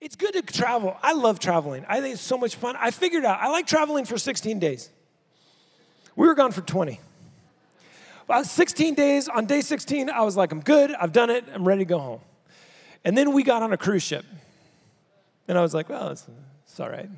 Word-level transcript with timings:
It's 0.00 0.14
good 0.14 0.32
to 0.34 0.42
travel. 0.42 0.96
I 1.02 1.12
love 1.12 1.38
traveling. 1.40 1.84
I 1.88 2.00
think 2.00 2.14
it's 2.14 2.22
so 2.22 2.38
much 2.38 2.54
fun. 2.56 2.76
I 2.78 2.90
figured 2.90 3.24
out 3.24 3.40
I 3.40 3.48
like 3.48 3.66
traveling 3.66 4.04
for 4.04 4.16
16 4.16 4.58
days. 4.58 4.90
We 6.14 6.26
were 6.26 6.34
gone 6.34 6.52
for 6.52 6.60
20. 6.60 7.00
About 8.24 8.46
16 8.46 8.94
days, 8.94 9.28
on 9.28 9.46
day 9.46 9.62
16, 9.62 10.10
I 10.10 10.20
was 10.20 10.36
like, 10.36 10.52
I'm 10.52 10.60
good, 10.60 10.92
I've 10.92 11.12
done 11.12 11.30
it, 11.30 11.44
I'm 11.52 11.66
ready 11.66 11.80
to 11.80 11.84
go 11.86 11.98
home. 11.98 12.20
And 13.02 13.16
then 13.16 13.32
we 13.32 13.42
got 13.42 13.62
on 13.62 13.72
a 13.72 13.78
cruise 13.78 14.02
ship. 14.02 14.24
And 15.48 15.56
I 15.56 15.62
was 15.62 15.72
like, 15.72 15.88
well, 15.88 16.08
it's, 16.08 16.26
it's 16.66 16.78
all 16.78 16.90
right. 16.90 17.08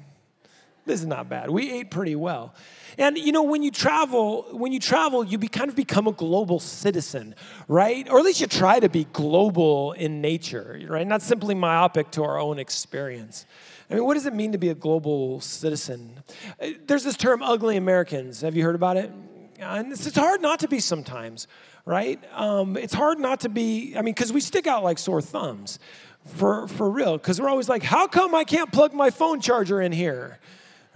This 0.90 1.00
is 1.00 1.06
not 1.06 1.28
bad. 1.28 1.50
We 1.50 1.70
ate 1.70 1.88
pretty 1.92 2.16
well. 2.16 2.52
And 2.98 3.16
you 3.16 3.30
know, 3.30 3.44
when 3.44 3.62
you 3.62 3.70
travel, 3.70 4.48
when 4.50 4.72
you 4.72 4.80
travel, 4.80 5.24
you 5.24 5.38
be, 5.38 5.46
kind 5.46 5.70
of 5.70 5.76
become 5.76 6.08
a 6.08 6.12
global 6.12 6.58
citizen, 6.58 7.36
right? 7.68 8.08
Or 8.10 8.18
at 8.18 8.24
least 8.24 8.40
you 8.40 8.48
try 8.48 8.80
to 8.80 8.88
be 8.88 9.04
global 9.12 9.92
in 9.92 10.20
nature, 10.20 10.80
right? 10.88 11.06
Not 11.06 11.22
simply 11.22 11.54
myopic 11.54 12.10
to 12.12 12.24
our 12.24 12.38
own 12.38 12.58
experience. 12.58 13.46
I 13.88 13.94
mean, 13.94 14.04
what 14.04 14.14
does 14.14 14.26
it 14.26 14.34
mean 14.34 14.50
to 14.50 14.58
be 14.58 14.70
a 14.70 14.74
global 14.74 15.40
citizen? 15.40 16.24
Uh, 16.60 16.70
there's 16.88 17.04
this 17.04 17.16
term, 17.16 17.40
ugly 17.40 17.76
Americans. 17.76 18.40
Have 18.40 18.56
you 18.56 18.64
heard 18.64 18.74
about 18.74 18.96
it? 18.96 19.12
And 19.60 19.92
it's, 19.92 20.08
it's 20.08 20.16
hard 20.16 20.42
not 20.42 20.58
to 20.60 20.68
be 20.68 20.80
sometimes, 20.80 21.46
right? 21.84 22.18
Um, 22.34 22.76
it's 22.76 22.94
hard 22.94 23.20
not 23.20 23.40
to 23.40 23.48
be, 23.48 23.94
I 23.96 24.02
mean, 24.02 24.14
because 24.14 24.32
we 24.32 24.40
stick 24.40 24.66
out 24.66 24.82
like 24.82 24.98
sore 24.98 25.22
thumbs 25.22 25.78
for, 26.24 26.66
for 26.66 26.90
real, 26.90 27.16
because 27.16 27.40
we're 27.40 27.48
always 27.48 27.68
like, 27.68 27.84
how 27.84 28.08
come 28.08 28.34
I 28.34 28.42
can't 28.42 28.72
plug 28.72 28.92
my 28.92 29.10
phone 29.10 29.40
charger 29.40 29.80
in 29.80 29.92
here? 29.92 30.40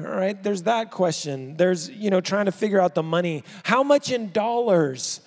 All 0.01 0.07
right, 0.07 0.41
there's 0.43 0.62
that 0.62 0.91
question. 0.91 1.57
There's, 1.57 1.89
you 1.89 2.11
know, 2.11 2.21
trying 2.21 2.47
to 2.47 2.52
figure 2.52 2.80
out 2.80 2.95
the 2.97 3.02
money. 3.02 3.45
How 3.62 3.85
much 3.85 4.11
in 4.11 4.33
dollars? 4.33 5.21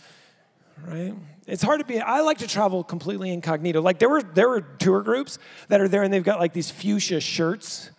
Right? 0.86 1.14
It's 1.46 1.64
hard 1.64 1.80
to 1.80 1.86
be, 1.86 2.02
I 2.02 2.20
like 2.20 2.40
to 2.40 2.48
travel 2.48 2.84
completely 2.84 3.32
incognito. 3.32 3.82
Like 3.82 4.00
there 4.00 4.10
were 4.10 4.22
there 4.22 4.50
were 4.50 4.60
tour 4.60 5.02
groups 5.02 5.40
that 5.70 5.80
are 5.80 5.88
there 5.88 6.04
and 6.04 6.14
they've 6.14 6.24
got 6.24 6.40
like 6.40 6.52
these 6.52 6.70
fuchsia 6.70 7.22
shirts, 7.22 7.90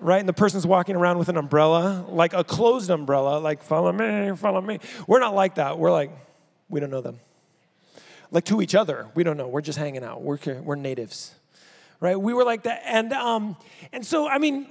right? 0.00 0.18
And 0.18 0.28
the 0.28 0.32
person's 0.32 0.66
walking 0.66 0.96
around 0.96 1.18
with 1.18 1.28
an 1.28 1.36
umbrella, 1.36 2.04
like 2.08 2.32
a 2.32 2.42
closed 2.42 2.90
umbrella, 2.90 3.38
like 3.38 3.62
follow 3.62 3.92
me, 3.92 4.34
follow 4.34 4.60
me. 4.60 4.80
We're 5.06 5.20
not 5.20 5.36
like 5.36 5.54
that. 5.54 5.78
We're 5.78 5.92
like, 5.92 6.10
we 6.68 6.80
don't 6.80 6.90
know 6.90 7.00
them. 7.00 7.20
Like 8.32 8.44
to 8.46 8.60
each 8.60 8.74
other, 8.74 9.06
we 9.14 9.22
don't 9.22 9.36
know. 9.36 9.46
We're 9.46 9.60
just 9.60 9.78
hanging 9.78 10.02
out. 10.02 10.22
We're, 10.22 10.38
we're 10.60 10.74
natives, 10.74 11.34
right? 12.00 12.20
We 12.20 12.34
were 12.34 12.44
like 12.44 12.64
that. 12.64 12.82
And, 12.84 13.12
um, 13.12 13.56
and 13.92 14.04
so, 14.04 14.28
I 14.28 14.38
mean, 14.38 14.66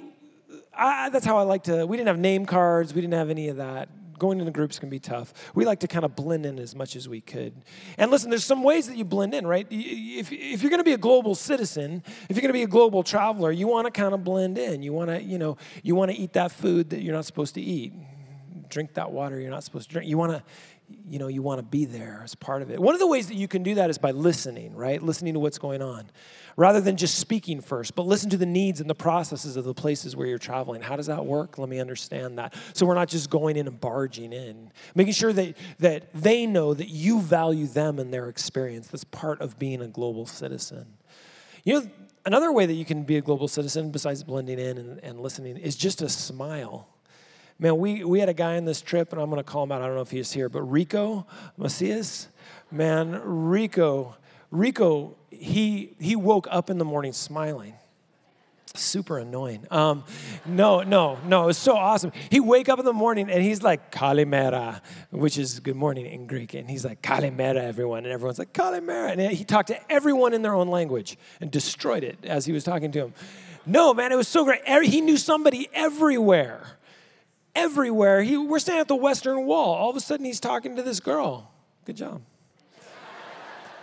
I, 0.78 1.09
that's 1.09 1.25
how 1.25 1.38
I 1.38 1.44
like 1.44 1.64
to. 1.64 1.86
We 1.86 1.97
didn't 1.97 2.08
have 2.08 2.20
name 2.20 2.45
cards. 2.45 2.94
We 2.94 3.02
didn't 3.02 3.16
have 3.16 3.30
any 3.30 3.50
of 3.50 3.58
that. 3.58 3.89
Going 4.20 4.39
into 4.39 4.52
groups 4.52 4.80
can 4.80 4.89
be 4.89 5.00
tough. 5.00 5.31
We 5.53 5.66
like 5.66 5.81
to 5.81 5.88
kind 5.88 6.03
of 6.03 6.16
blend 6.16 6.45
in 6.45 6.58
as 6.58 6.75
much 6.75 6.95
as 6.95 7.08
we 7.08 7.22
could. 7.22 7.53
And 8.00 8.09
listen, 8.09 8.31
there's 8.31 8.44
some 8.44 8.64
ways 8.64 8.88
that 8.88 8.97
you 8.97 9.06
blend 9.06 9.36
in, 9.36 9.45
right? 9.45 9.67
If, 9.69 10.31
if 10.31 10.64
you're 10.64 10.72
going 10.72 10.80
to 10.80 10.84
be 10.84 10.94
a 10.94 10.97
global 10.97 11.36
citizen, 11.36 12.03
if 12.28 12.36
you're 12.36 12.42
going 12.42 12.50
to 12.50 12.53
be 12.53 12.64
a 12.64 12.67
global 12.67 13.03
traveler, 13.03 13.52
you 13.52 13.67
want 13.67 13.86
to 13.86 13.92
kind 13.92 14.16
of 14.16 14.23
blend 14.23 14.58
in. 14.58 14.81
You 14.81 14.92
want 14.92 15.09
to, 15.11 15.22
you 15.22 15.38
know, 15.38 15.58
you 15.84 15.94
want 15.94 16.09
to 16.09 16.17
eat 16.17 16.34
that 16.34 16.52
food 16.52 16.89
that 16.89 17.02
you're 17.02 17.14
not 17.14 17.25
supposed 17.25 17.53
to 17.56 17.62
eat, 17.62 17.94
drink 18.69 18.95
that 18.95 19.12
water 19.12 19.39
you're 19.39 19.52
not 19.52 19.64
supposed 19.64 19.89
to 19.89 19.94
drink. 19.94 20.09
You 20.09 20.17
want 20.17 20.31
to, 20.31 20.44
you 20.90 21.20
know, 21.20 21.28
you 21.28 21.42
want 21.42 21.60
to 21.60 21.64
be 21.64 21.86
there 21.86 22.22
as 22.24 22.36
part 22.36 22.62
of 22.62 22.72
it. 22.72 22.80
One 22.80 22.94
of 22.94 23.00
the 23.00 23.08
ways 23.08 23.28
that 23.28 23.36
you 23.36 23.48
can 23.48 23.64
do 23.64 23.76
that 23.76 23.90
is 23.90 23.98
by 23.98 24.12
listening, 24.12 24.76
right? 24.76 25.02
Listening 25.02 25.34
to 25.34 25.40
what's 25.40 25.58
going 25.58 25.82
on 25.82 26.06
rather 26.56 26.82
than 26.82 26.98
just 26.98 27.20
speaking 27.20 27.62
first, 27.62 27.96
but 27.96 28.06
listen 28.08 28.30
to 28.32 28.38
the 28.38 28.46
needs 28.46 28.82
and 28.82 28.90
the 28.90 28.96
processes 28.96 29.58
of 29.58 29.64
the 29.66 29.74
places 29.74 30.16
where 30.16 30.28
you're 30.28 30.38
traveling. 30.38 30.82
How 30.82 30.96
does 30.96 31.08
that 31.08 31.26
work? 31.26 31.58
Let 31.58 31.70
me 31.70 31.80
understand 31.80 32.40
that. 32.40 32.56
So 32.74 32.86
we're 32.86 32.96
not 32.96 33.10
just 33.10 33.30
going 33.30 33.58
in 33.58 33.68
and 33.68 33.80
barging 33.80 34.34
in, 34.34 34.72
making 34.96 35.14
sure 35.14 35.32
that, 35.34 35.56
that 35.80 36.14
they 36.14 36.46
know 36.46 36.74
that 36.74 36.90
you 36.90 37.22
value 37.22 37.68
them 37.68 38.00
and 38.00 38.14
their 38.14 38.28
experience. 38.28 38.88
That's 38.88 39.04
part 39.04 39.40
of 39.42 39.60
being 39.60 39.82
a 39.82 39.88
global 39.88 40.26
citizen. 40.26 40.88
You 41.64 41.82
know, 41.82 41.90
another 42.26 42.52
way 42.52 42.66
that 42.66 42.74
you 42.74 42.86
can 42.86 43.04
be 43.04 43.18
a 43.18 43.22
global 43.22 43.48
citizen, 43.48 43.92
besides 43.92 44.24
blending 44.24 44.58
in 44.58 44.78
and, 44.78 45.04
and 45.04 45.20
listening, 45.20 45.58
is 45.58 45.76
just 45.76 46.02
a 46.02 46.10
smile. 46.10 46.88
Man, 47.59 47.77
we, 47.77 48.03
we 48.03 48.19
had 48.19 48.30
a 48.30 48.33
guy 48.33 48.58
on 48.58 48.66
this 48.66 48.81
trip, 48.81 49.11
and 49.11 49.22
I'm 49.22 49.30
going 49.30 49.44
to 49.44 49.44
call 49.44 49.63
him 49.63 49.72
out. 49.72 49.81
I 49.81 49.88
don't 49.88 49.95
know 49.95 50.02
if 50.02 50.11
he's 50.11 50.31
here, 50.31 50.50
but 50.50 50.62
Rico 50.62 51.25
Macias. 51.57 52.28
Man, 52.72 53.19
Rico 53.23 54.16
Rico, 54.51 55.16
he, 55.29 55.96
he 56.00 56.16
woke 56.16 56.47
up 56.50 56.69
in 56.69 56.78
the 56.78 56.85
morning 56.85 57.13
smiling. 57.13 57.73
Super 58.75 59.17
annoying. 59.17 59.66
Um, 59.72 60.03
no, 60.46 60.84
no, 60.84 61.17
no, 61.25 61.44
it 61.44 61.47
was 61.47 61.57
so 61.57 61.75
awesome. 61.75 62.12
He 62.29 62.40
wake 62.40 62.69
up 62.69 62.78
in 62.78 62.85
the 62.85 62.94
morning 62.94 63.29
and 63.29 63.41
he's 63.41 63.63
like, 63.63 63.91
Kalimera, 63.91 64.81
which 65.09 65.38
is 65.38 65.59
good 65.59 65.75
morning 65.75 66.06
in 66.06 66.28
Greek. 66.28 66.53
And 66.53 66.69
he's 66.69 66.85
like, 66.85 67.01
Kalimera, 67.01 67.57
everyone. 67.57 68.03
And 68.03 68.13
everyone's 68.13 68.38
like, 68.38 68.53
Kalimera. 68.53 69.12
And 69.12 69.22
he 69.31 69.44
talked 69.44 69.69
to 69.69 69.91
everyone 69.91 70.34
in 70.34 70.44
their 70.44 70.53
own 70.53 70.67
language 70.67 71.17
and 71.41 71.50
destroyed 71.50 72.03
it 72.03 72.19
as 72.23 72.46
he 72.46 72.51
was 72.51 72.63
talking 72.63 72.91
to 72.91 73.00
him. 73.06 73.13
No, 73.66 73.94
man, 73.94 74.12
it 74.12 74.16
was 74.16 74.28
so 74.28 74.46
great. 74.46 74.62
He 74.84 75.01
knew 75.01 75.17
somebody 75.17 75.69
everywhere. 75.73 76.78
Everywhere. 77.57 78.22
He, 78.22 78.38
we're 78.38 78.59
standing 78.59 78.81
at 78.81 78.88
the 78.88 78.95
Western 78.95 79.45
Wall. 79.45 79.73
All 79.73 79.90
of 79.90 79.95
a 79.95 80.00
sudden, 80.00 80.25
he's 80.25 80.40
talking 80.40 80.75
to 80.75 80.84
this 80.84 81.00
girl. 81.00 81.51
Good 81.85 81.97
job. 81.97 82.22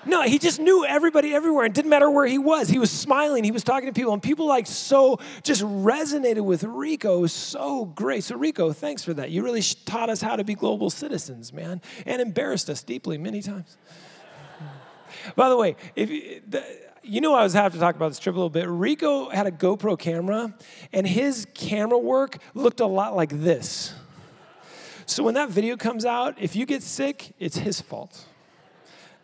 No, 0.06 0.22
he 0.22 0.38
just 0.38 0.60
knew 0.60 0.84
everybody 0.84 1.34
everywhere. 1.34 1.64
It 1.64 1.74
didn't 1.74 1.90
matter 1.90 2.10
where 2.10 2.26
he 2.26 2.38
was. 2.38 2.68
He 2.68 2.78
was 2.78 2.90
smiling. 2.90 3.42
He 3.42 3.50
was 3.50 3.64
talking 3.64 3.88
to 3.88 3.92
people, 3.92 4.12
and 4.12 4.22
people 4.22 4.46
like 4.46 4.66
so 4.66 5.18
just 5.42 5.62
resonated 5.62 6.44
with 6.44 6.62
Rico. 6.62 7.18
It 7.18 7.22
was 7.22 7.32
so 7.32 7.86
great. 7.86 8.22
So, 8.22 8.36
Rico, 8.36 8.72
thanks 8.72 9.02
for 9.02 9.14
that. 9.14 9.30
You 9.30 9.42
really 9.42 9.62
taught 9.62 10.10
us 10.10 10.20
how 10.20 10.36
to 10.36 10.44
be 10.44 10.54
global 10.54 10.90
citizens, 10.90 11.52
man, 11.52 11.80
and 12.06 12.20
embarrassed 12.20 12.68
us 12.68 12.82
deeply 12.82 13.18
many 13.18 13.42
times. 13.42 13.76
By 15.36 15.48
the 15.48 15.56
way, 15.56 15.76
if 15.96 16.10
you, 16.10 16.42
the, 16.46 16.64
you 17.04 17.20
know, 17.20 17.34
I 17.34 17.42
was 17.42 17.53
have 17.53 17.72
to 17.72 17.78
talk 17.78 17.97
about 17.97 18.09
this 18.09 18.19
trip 18.19 18.34
a 18.34 18.38
little 18.38 18.50
bit. 18.50 18.66
Rico 18.69 19.28
had 19.31 19.47
a 19.47 19.50
GoPro 19.50 19.98
camera, 19.98 20.54
and 20.92 21.06
his 21.06 21.47
camera 21.54 21.98
work 21.98 22.38
looked 22.54 22.81
a 22.81 22.87
lot 22.87 23.15
like 23.15 23.31
this. 23.31 23.94
So 25.06 25.22
when 25.22 25.34
that 25.34 25.50
video 25.50 25.76
comes 25.76 26.04
out, 26.04 26.34
if 26.41 26.56
you 26.56 26.64
get 26.66 26.82
sick, 26.82 27.34
it's 27.38 27.59
his 27.59 27.81
fault. 27.81 28.25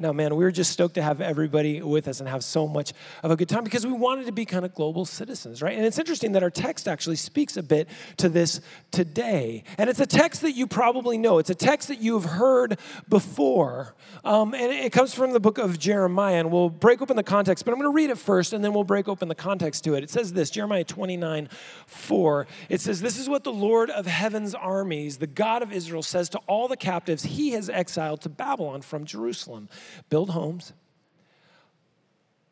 No, 0.01 0.15
man, 0.15 0.35
we 0.35 0.45
were 0.45 0.51
just 0.51 0.73
stoked 0.73 0.95
to 0.95 1.03
have 1.03 1.21
everybody 1.21 1.83
with 1.83 2.09
us 2.09 2.21
and 2.21 2.29
have 2.29 2.43
so 2.43 2.67
much 2.67 2.95
of 3.23 3.31
a 3.31 3.37
good 3.37 3.51
time 3.51 3.65
because 3.65 3.87
we 3.87 3.93
wanted 3.93 4.25
to 4.25 4.33
be 4.33 4.47
kind 4.47 4.65
of 4.65 4.75
global 4.75 5.05
citizens, 5.05 5.61
right? 5.61 5.77
And 5.77 5.85
it's 5.85 5.99
interesting 5.99 6.33
that 6.33 6.43
our 6.43 6.49
text 6.49 6.89
actually 6.89 7.17
speaks 7.17 7.59
a 7.59 7.63
bit 7.63 7.87
to 8.17 8.31
this 8.31 8.63
today. 8.93 9.63
And 9.77 9.91
it's 9.91 10.01
a 10.01 10.07
text 10.07 10.41
that 10.41 10.53
you 10.53 10.67
probably 10.67 11.19
know, 11.19 11.37
it's 11.37 11.51
a 11.51 11.55
text 11.55 11.89
that 11.89 12.01
you've 12.01 12.25
heard 12.25 12.79
before. 13.11 13.95
Um, 14.25 14.55
and 14.55 14.73
it 14.73 14.91
comes 14.91 15.13
from 15.13 15.35
the 15.35 15.41
book 15.41 15.59
of 15.59 15.79
Jeremiah. 15.79 16.41
And 16.41 16.51
we'll 16.51 16.71
break 16.71 17.03
open 17.03 17.17
the 17.17 17.23
context, 17.23 17.67
but 17.67 17.73
I'm 17.73 17.79
going 17.79 17.93
to 17.93 17.95
read 17.95 18.09
it 18.09 18.17
first 18.17 18.55
and 18.55 18.65
then 18.65 18.73
we'll 18.73 18.85
break 18.85 19.07
open 19.07 19.29
the 19.29 19.35
context 19.35 19.85
to 19.85 19.97
it. 19.97 20.03
It 20.03 20.09
says 20.09 20.33
this 20.33 20.49
Jeremiah 20.49 20.85
29 20.85 21.51
4. 21.87 22.47
It 22.71 22.81
says, 22.81 23.03
This 23.03 23.19
is 23.19 23.29
what 23.29 23.45
the 23.45 23.53
Lord 23.53 23.91
of 23.91 24.07
heaven's 24.07 24.55
armies, 24.55 25.19
the 25.19 25.27
God 25.27 25.63
of 25.63 25.75
Israel, 25.75 26.03
says 26.03 26.31
to 26.31 26.39
all 26.47 26.69
the 26.69 26.77
captives 26.79 27.25
he 27.25 27.51
has 27.51 27.69
exiled 27.69 28.23
to 28.23 28.31
Babylon 28.31 28.81
from 28.81 29.05
Jerusalem 29.05 29.69
build 30.09 30.31
homes, 30.31 30.73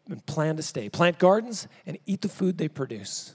and 0.08 0.24
plan 0.26 0.56
to 0.56 0.62
stay, 0.62 0.88
plant 0.88 1.18
gardens, 1.18 1.68
and 1.86 1.98
eat 2.06 2.22
the 2.22 2.28
food 2.28 2.58
they 2.58 2.68
produce, 2.68 3.34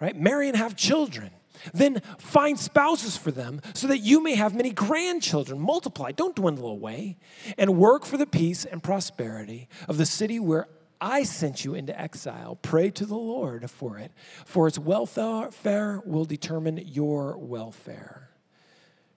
right? 0.00 0.14
Marry 0.14 0.48
and 0.48 0.56
have 0.56 0.76
children. 0.76 1.30
Then 1.74 2.00
find 2.18 2.58
spouses 2.58 3.18
for 3.18 3.30
them 3.30 3.60
so 3.74 3.86
that 3.88 3.98
you 3.98 4.22
may 4.22 4.34
have 4.34 4.54
many 4.54 4.70
grandchildren. 4.70 5.60
Multiply, 5.60 6.12
don't 6.12 6.34
dwindle 6.34 6.68
away, 6.68 7.18
and 7.58 7.76
work 7.76 8.06
for 8.06 8.16
the 8.16 8.26
peace 8.26 8.64
and 8.64 8.82
prosperity 8.82 9.68
of 9.86 9.98
the 9.98 10.06
city 10.06 10.40
where 10.40 10.68
I 11.02 11.22
sent 11.22 11.64
you 11.64 11.74
into 11.74 11.98
exile. 11.98 12.58
Pray 12.62 12.90
to 12.92 13.04
the 13.04 13.16
Lord 13.16 13.70
for 13.70 13.98
it, 13.98 14.12
for 14.46 14.68
its 14.68 14.78
welfare 14.78 16.00
will 16.04 16.24
determine 16.24 16.78
your 16.78 17.36
welfare. 17.36 18.29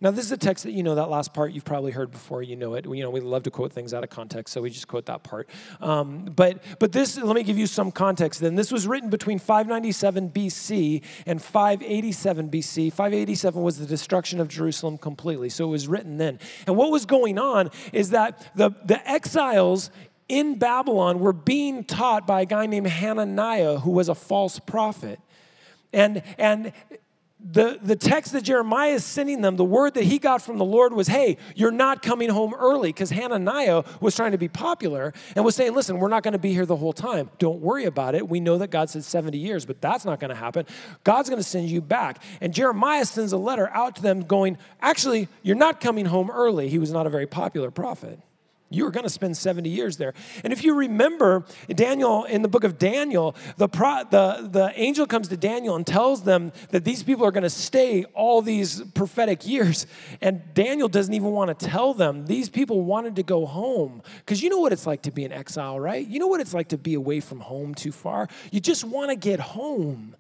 Now, 0.04 0.12
this 0.12 0.26
is 0.26 0.34
a 0.34 0.38
text 0.38 0.66
that 0.66 0.74
you 0.74 0.84
know, 0.84 0.96
that 0.96 1.10
last 1.10 1.34
part 1.34 1.54
you've 1.54 1.64
probably 1.64 1.94
heard 1.94 2.12
before, 2.12 2.44
you 2.44 2.58
know 2.58 2.74
it. 2.74 2.86
We, 2.86 2.98
you 2.98 3.04
know, 3.06 3.10
we 3.10 3.22
love 3.22 3.44
to 3.44 3.52
quote 3.52 3.72
things 3.72 3.94
out 3.94 4.04
of 4.04 4.10
context, 4.10 4.54
so 4.54 4.62
we 4.62 4.70
just 4.70 4.90
quote 4.90 5.06
that 5.06 5.24
part. 5.24 5.50
Um, 5.80 6.26
but, 6.26 6.62
but 6.78 6.92
this, 6.92 7.18
let 7.18 7.34
me 7.38 7.42
give 7.42 7.58
you 7.58 7.68
some 7.68 7.90
context 7.90 8.42
then. 8.42 8.56
This 8.56 8.70
was 8.70 8.86
written 8.86 9.10
between 9.10 9.40
597 9.40 10.32
BC 10.32 11.04
and 11.26 11.42
587 11.42 12.50
BC. 12.50 12.92
587 12.92 13.64
was 13.64 13.78
the 13.78 13.86
destruction 13.86 14.42
of 14.42 14.50
Jerusalem 14.50 14.98
completely, 14.98 15.48
so 15.48 15.64
it 15.64 15.72
was 15.72 15.88
written 15.88 16.18
then. 16.18 16.38
And 16.68 16.76
what 16.76 16.92
was 16.92 17.06
going 17.06 17.40
on 17.40 17.72
is 17.94 18.10
that 18.10 18.52
the, 18.58 18.72
the 18.84 19.10
exiles 19.10 19.90
in 20.28 20.60
Babylon 20.60 21.22
were 21.22 21.32
being 21.32 21.86
taught 21.86 22.28
by 22.28 22.42
a 22.42 22.46
guy 22.46 22.66
named 22.66 22.88
Hananiah, 22.88 23.80
who 23.80 23.92
was 23.92 24.10
a 24.10 24.16
false 24.16 24.60
prophet. 24.60 25.22
And, 25.94 26.24
and 26.38 26.74
the, 27.44 27.78
the 27.82 27.96
text 27.96 28.32
that 28.34 28.44
Jeremiah 28.44 28.92
is 28.92 29.04
sending 29.04 29.42
them, 29.42 29.58
the 29.58 29.66
word 29.66 29.96
that 29.96 30.06
he 30.06 30.18
got 30.18 30.42
from 30.42 30.58
the 30.58 30.66
Lord 30.66 30.94
was, 30.94 31.08
hey, 31.08 31.38
you're 31.56 31.72
not 31.72 32.02
coming 32.02 32.30
home 32.30 32.54
early, 32.54 32.90
because 32.90 33.10
Hananiah 33.10 33.84
was 34.00 34.16
trying 34.16 34.32
to 34.32 34.38
be 34.38 34.48
popular 34.48 35.14
and 35.36 35.44
was 35.44 35.56
saying, 35.56 35.74
listen, 35.74 36.00
we're 36.00 36.08
not 36.08 36.24
going 36.24 36.32
to 36.32 36.40
be 36.40 36.54
here 36.54 36.66
the 36.66 36.78
whole 36.78 36.94
time. 36.94 37.30
Don't 37.40 37.60
worry 37.60 37.86
about 37.86 38.16
it. 38.16 38.30
We 38.30 38.40
know 38.40 38.58
that 38.60 38.72
God 38.72 38.90
said 38.90 39.04
70 39.04 39.38
years, 39.38 39.66
but 39.66 39.82
that's 39.82 40.06
not 40.06 40.20
going 40.20 40.30
to 40.30 40.36
happen. 40.36 40.66
God's 41.04 41.30
going 41.30 41.42
to 41.42 41.48
send 41.48 41.70
you 41.70 41.82
back. 41.82 42.24
And 42.40 42.54
Jeremiah 42.54 43.06
sends 43.06 43.34
a 43.34 43.38
letter 43.38 43.70
out 43.70 43.98
to 43.98 44.02
them 44.02 44.22
going, 44.22 44.58
actually, 44.82 45.28
you're 45.42 45.56
not 45.58 45.82
coming 45.82 46.06
home 46.06 46.32
early. 46.32 46.70
He 46.70 46.80
was 46.80 46.92
not 46.92 47.06
a 47.08 47.10
very 47.10 47.28
popular 47.28 47.72
prophet. 47.72 48.20
You 48.74 48.88
are 48.88 48.92
going 48.92 49.04
to 49.04 49.10
spend 49.10 49.38
70 49.38 49.70
years 49.70 49.98
there. 49.98 50.14
And 50.44 50.52
if 50.52 50.64
you 50.64 50.74
remember, 50.74 51.46
Daniel, 51.70 52.24
in 52.24 52.42
the 52.42 52.48
book 52.48 52.64
of 52.64 52.80
Daniel, 52.80 53.36
the, 53.58 53.68
pro, 53.68 54.04
the, 54.10 54.50
the 54.52 54.72
angel 54.76 55.06
comes 55.06 55.28
to 55.28 55.38
Daniel 55.38 55.76
and 55.76 55.86
tells 55.86 56.24
them 56.24 56.52
that 56.70 56.84
these 56.84 57.04
people 57.04 57.26
are 57.26 57.32
going 57.32 57.44
to 57.44 57.50
stay 57.50 58.04
all 58.16 58.42
these 58.42 58.82
prophetic 58.94 59.48
years. 59.48 59.86
And 60.22 60.42
Daniel 60.54 60.88
doesn't 60.90 61.14
even 61.14 61.32
want 61.32 61.58
to 61.58 61.66
tell 61.66 61.94
them. 61.94 62.26
These 62.26 62.50
people 62.50 62.82
wanted 62.82 63.16
to 63.18 63.24
go 63.24 63.46
home. 63.46 64.02
Because 64.18 64.42
you 64.42 64.50
know 64.50 64.60
what 64.60 64.74
it's 64.74 64.88
like 64.88 65.04
to 65.04 65.12
be 65.12 65.24
in 65.24 65.32
exile, 65.32 65.80
right? 65.80 66.06
You 66.06 66.20
know 66.20 66.28
what 66.28 66.42
it's 66.42 66.54
like 66.54 66.70
to 66.70 66.78
be 66.78 66.96
away 66.96 67.20
from 67.20 67.42
home 67.42 67.76
too 67.76 67.92
far? 67.92 68.28
You 68.52 68.60
just 68.60 68.84
want 68.84 69.12
to 69.12 69.16
get 69.16 69.40
home. 69.40 70.16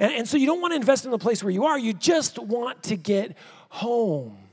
And, 0.00 0.12
and 0.12 0.28
so 0.28 0.38
you 0.38 0.46
don't 0.46 0.60
want 0.60 0.72
to 0.72 0.76
invest 0.76 1.04
in 1.04 1.10
the 1.10 1.18
place 1.18 1.44
where 1.44 1.52
you 1.52 1.66
are, 1.66 1.78
you 1.78 1.92
just 1.92 2.38
want 2.38 2.82
to 2.84 2.96
get 2.96 3.36
home. 3.68 4.47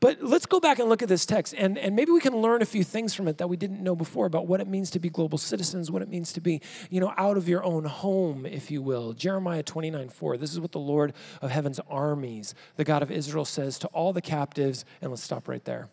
But 0.00 0.22
let's 0.22 0.46
go 0.46 0.60
back 0.60 0.78
and 0.78 0.88
look 0.88 1.02
at 1.02 1.08
this 1.08 1.26
text, 1.26 1.54
and, 1.58 1.76
and 1.76 1.96
maybe 1.96 2.12
we 2.12 2.20
can 2.20 2.36
learn 2.36 2.62
a 2.62 2.66
few 2.66 2.84
things 2.84 3.14
from 3.14 3.26
it 3.26 3.38
that 3.38 3.48
we 3.48 3.56
didn't 3.56 3.82
know 3.82 3.96
before 3.96 4.26
about 4.26 4.46
what 4.46 4.60
it 4.60 4.68
means 4.68 4.90
to 4.90 5.00
be 5.00 5.08
global 5.08 5.38
citizens, 5.38 5.90
what 5.90 6.02
it 6.02 6.08
means 6.08 6.32
to 6.34 6.40
be, 6.40 6.60
you 6.88 7.00
know, 7.00 7.12
out 7.16 7.36
of 7.36 7.48
your 7.48 7.64
own 7.64 7.84
home, 7.84 8.46
if 8.46 8.70
you 8.70 8.80
will. 8.80 9.12
Jeremiah 9.12 9.64
29 9.64 10.08
4. 10.08 10.36
This 10.36 10.52
is 10.52 10.60
what 10.60 10.70
the 10.70 10.78
Lord 10.78 11.14
of 11.42 11.50
heaven's 11.50 11.80
armies, 11.90 12.54
the 12.76 12.84
God 12.84 13.02
of 13.02 13.10
Israel, 13.10 13.44
says 13.44 13.76
to 13.80 13.88
all 13.88 14.12
the 14.12 14.22
captives, 14.22 14.84
and 15.02 15.10
let's 15.10 15.22
stop 15.22 15.48
right 15.48 15.64
there. 15.64 15.88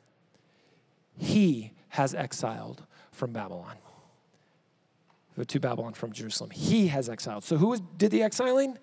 He 1.18 1.72
has 1.90 2.13
exiled 2.13 2.84
from 3.12 3.34
Babylon. 3.34 3.78
To 5.48 5.60
Babylon 5.60 5.94
from 5.94 6.13
Jerusalem. 6.13 6.52
He 6.52 6.88
has 6.88 7.10
exiled. 7.10 7.44
So 7.44 7.57
who 7.57 7.78
did 7.98 8.12
the 8.12 8.22
exiling? 8.22 8.78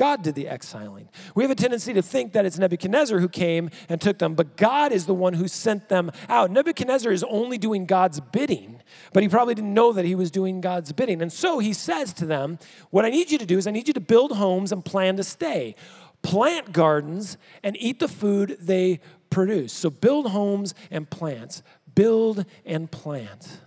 God 0.00 0.22
did 0.22 0.34
the 0.34 0.48
exiling. 0.48 1.10
We 1.34 1.44
have 1.44 1.50
a 1.50 1.54
tendency 1.54 1.92
to 1.92 2.00
think 2.00 2.32
that 2.32 2.46
it's 2.46 2.58
Nebuchadnezzar 2.58 3.18
who 3.18 3.28
came 3.28 3.68
and 3.86 4.00
took 4.00 4.16
them, 4.16 4.34
but 4.34 4.56
God 4.56 4.92
is 4.92 5.04
the 5.04 5.12
one 5.12 5.34
who 5.34 5.46
sent 5.46 5.90
them 5.90 6.10
out. 6.30 6.50
Nebuchadnezzar 6.50 7.12
is 7.12 7.22
only 7.24 7.58
doing 7.58 7.84
God's 7.84 8.18
bidding, 8.18 8.80
but 9.12 9.22
he 9.22 9.28
probably 9.28 9.54
didn't 9.54 9.74
know 9.74 9.92
that 9.92 10.06
he 10.06 10.14
was 10.14 10.30
doing 10.30 10.62
God's 10.62 10.90
bidding. 10.92 11.20
And 11.20 11.30
so 11.30 11.58
he 11.58 11.74
says 11.74 12.14
to 12.14 12.24
them, 12.24 12.58
What 12.88 13.04
I 13.04 13.10
need 13.10 13.30
you 13.30 13.36
to 13.36 13.44
do 13.44 13.58
is 13.58 13.66
I 13.66 13.72
need 13.72 13.88
you 13.88 13.92
to 13.92 14.00
build 14.00 14.32
homes 14.32 14.72
and 14.72 14.82
plan 14.82 15.18
to 15.18 15.22
stay, 15.22 15.74
plant 16.22 16.72
gardens, 16.72 17.36
and 17.62 17.76
eat 17.78 17.98
the 17.98 18.08
food 18.08 18.56
they 18.58 19.00
produce. 19.28 19.74
So 19.74 19.90
build 19.90 20.30
homes 20.30 20.72
and 20.90 21.10
plants, 21.10 21.62
build 21.94 22.46
and 22.64 22.90
plant. 22.90 23.60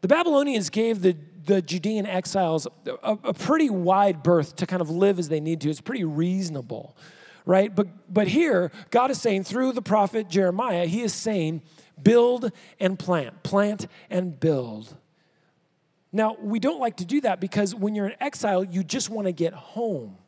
The 0.00 0.08
Babylonians 0.08 0.70
gave 0.70 1.02
the 1.02 1.12
the 1.44 1.62
Judean 1.62 2.06
exiles 2.06 2.66
a, 2.86 3.18
a 3.24 3.34
pretty 3.34 3.70
wide 3.70 4.22
berth 4.22 4.56
to 4.56 4.66
kind 4.66 4.82
of 4.82 4.90
live 4.90 5.18
as 5.18 5.28
they 5.28 5.40
need 5.40 5.60
to. 5.62 5.70
It's 5.70 5.80
pretty 5.80 6.04
reasonable, 6.04 6.96
right? 7.44 7.74
But, 7.74 7.88
but 8.12 8.28
here, 8.28 8.70
God 8.90 9.10
is 9.10 9.20
saying 9.20 9.44
through 9.44 9.72
the 9.72 9.82
prophet 9.82 10.28
Jeremiah, 10.28 10.86
He 10.86 11.02
is 11.02 11.14
saying, 11.14 11.62
build 12.00 12.50
and 12.80 12.98
plant, 12.98 13.42
plant 13.42 13.86
and 14.10 14.38
build. 14.38 14.96
Now, 16.12 16.36
we 16.40 16.58
don't 16.58 16.78
like 16.80 16.98
to 16.98 17.04
do 17.04 17.22
that 17.22 17.40
because 17.40 17.74
when 17.74 17.94
you're 17.94 18.06
in 18.06 18.16
exile, 18.20 18.64
you 18.64 18.84
just 18.84 19.08
want 19.08 19.26
to 19.26 19.32
get 19.32 19.54
home. 19.54 20.18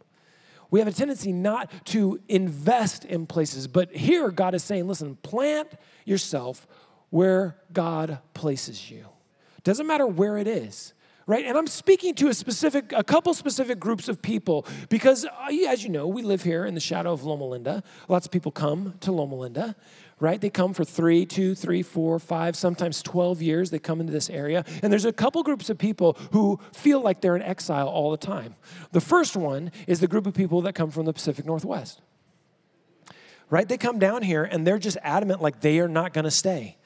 We 0.71 0.81
have 0.81 0.89
a 0.89 0.93
tendency 0.93 1.31
not 1.31 1.71
to 1.87 2.21
invest 2.29 3.05
in 3.05 3.27
places. 3.27 3.69
But 3.69 3.95
here, 3.95 4.31
God 4.31 4.55
is 4.55 4.65
saying, 4.65 4.89
listen, 4.89 5.17
plant 5.17 5.69
yourself 6.05 6.67
where 7.11 7.57
God 7.73 8.19
places 8.33 8.91
you. 8.91 9.07
Doesn't 9.63 9.87
matter 9.87 10.07
where 10.07 10.39
it 10.39 10.49
is 10.49 10.95
right? 11.27 11.45
And 11.45 11.57
I'm 11.57 11.67
speaking 11.67 12.15
to 12.17 12.29
a 12.29 12.35
specific, 12.35 12.93
a 12.93 13.03
couple 13.05 13.33
specific 13.35 13.81
groups 13.81 14.09
of 14.09 14.21
people 14.21 14.67
because, 14.89 15.25
uh, 15.25 15.49
as 15.69 15.83
you 15.83 15.91
know, 15.91 16.07
we 16.07 16.23
live 16.23 16.43
here 16.43 16.65
in 16.65 16.75
the 16.75 16.81
shadow 16.81 17.13
of 17.13 17.25
Loma 17.25 17.45
Linda. 17.45 17.83
Lots 18.09 18.27
of 18.27 18.33
people 18.33 18.53
come 18.53 18.95
to 19.01 19.13
Loma 19.13 19.35
Linda, 19.37 19.75
right? 20.21 20.41
They 20.41 20.51
come 20.51 20.75
for 20.75 20.85
three, 20.85 21.25
two, 21.25 21.55
three, 21.55 21.83
four, 21.83 22.19
five, 22.19 22.57
sometimes 22.57 23.03
12 23.03 23.41
years. 23.41 23.71
They 23.71 23.79
come 23.79 24.01
into 24.01 24.13
this 24.13 24.29
area. 24.29 24.65
And 24.83 24.93
there's 24.93 25.05
a 25.05 25.13
couple 25.13 25.43
groups 25.43 25.71
of 25.71 25.79
people 25.79 26.17
who 26.33 26.61
feel 26.73 27.01
like 27.01 27.21
they're 27.21 27.37
in 27.37 27.43
exile 27.43 27.89
all 27.89 28.11
the 28.11 28.17
time. 28.17 28.57
The 28.93 29.01
first 29.01 29.37
one 29.37 29.73
is 29.87 30.01
the 30.01 30.09
group 30.09 30.27
of 30.27 30.35
people 30.35 30.61
that 30.63 30.75
come 30.75 30.91
from 30.91 31.07
the 31.07 31.13
Pacific 31.13 31.47
Northwest. 31.47 32.01
Right? 33.51 33.69
They 33.69 33.77
come 33.77 33.99
down 33.99 34.23
here 34.23 34.43
and 34.43 34.67
they're 34.67 34.79
just 34.79 34.97
adamant 35.03 35.41
like 35.41 35.61
they 35.61 35.79
are 35.79 35.89
not 35.89 36.13
going 36.13 36.25
to 36.25 36.31
stay. 36.31 36.77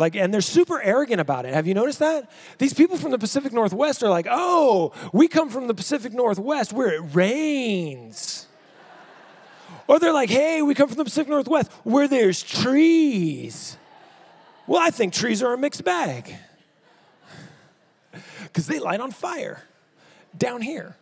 Like, 0.00 0.16
and 0.16 0.32
they're 0.32 0.40
super 0.40 0.80
arrogant 0.80 1.20
about 1.20 1.44
it. 1.44 1.52
Have 1.52 1.66
you 1.66 1.74
noticed 1.74 1.98
that? 1.98 2.30
These 2.56 2.72
people 2.72 2.96
from 2.96 3.10
the 3.10 3.18
Pacific 3.18 3.52
Northwest 3.52 4.02
are 4.02 4.08
like, 4.08 4.26
oh, 4.30 4.92
we 5.12 5.28
come 5.28 5.50
from 5.50 5.66
the 5.66 5.74
Pacific 5.74 6.14
Northwest 6.14 6.72
where 6.72 6.90
it 6.94 7.02
rains. 7.14 8.46
or 9.86 9.98
they're 9.98 10.14
like, 10.14 10.30
hey, 10.30 10.62
we 10.62 10.74
come 10.74 10.88
from 10.88 10.96
the 10.96 11.04
Pacific 11.04 11.28
Northwest 11.28 11.70
where 11.84 12.08
there's 12.08 12.42
trees. 12.42 13.76
Well, 14.66 14.80
I 14.80 14.88
think 14.88 15.12
trees 15.12 15.42
are 15.42 15.52
a 15.52 15.58
mixed 15.58 15.84
bag 15.84 16.34
because 18.44 18.66
they 18.66 18.78
light 18.78 19.00
on 19.00 19.10
fire 19.10 19.64
down 20.36 20.62
here. 20.62 20.96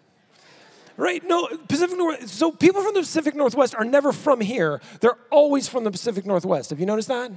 Right? 0.96 1.22
No, 1.24 1.46
Pacific 1.68 1.96
North. 1.96 2.28
So 2.28 2.50
people 2.50 2.82
from 2.82 2.94
the 2.94 3.00
Pacific 3.00 3.36
Northwest 3.36 3.76
are 3.76 3.84
never 3.84 4.10
from 4.10 4.40
here. 4.40 4.80
They're 5.00 5.18
always 5.30 5.68
from 5.68 5.84
the 5.84 5.92
Pacific 5.92 6.26
Northwest. 6.26 6.70
Have 6.70 6.80
you 6.80 6.86
noticed 6.86 7.06
that? 7.06 7.30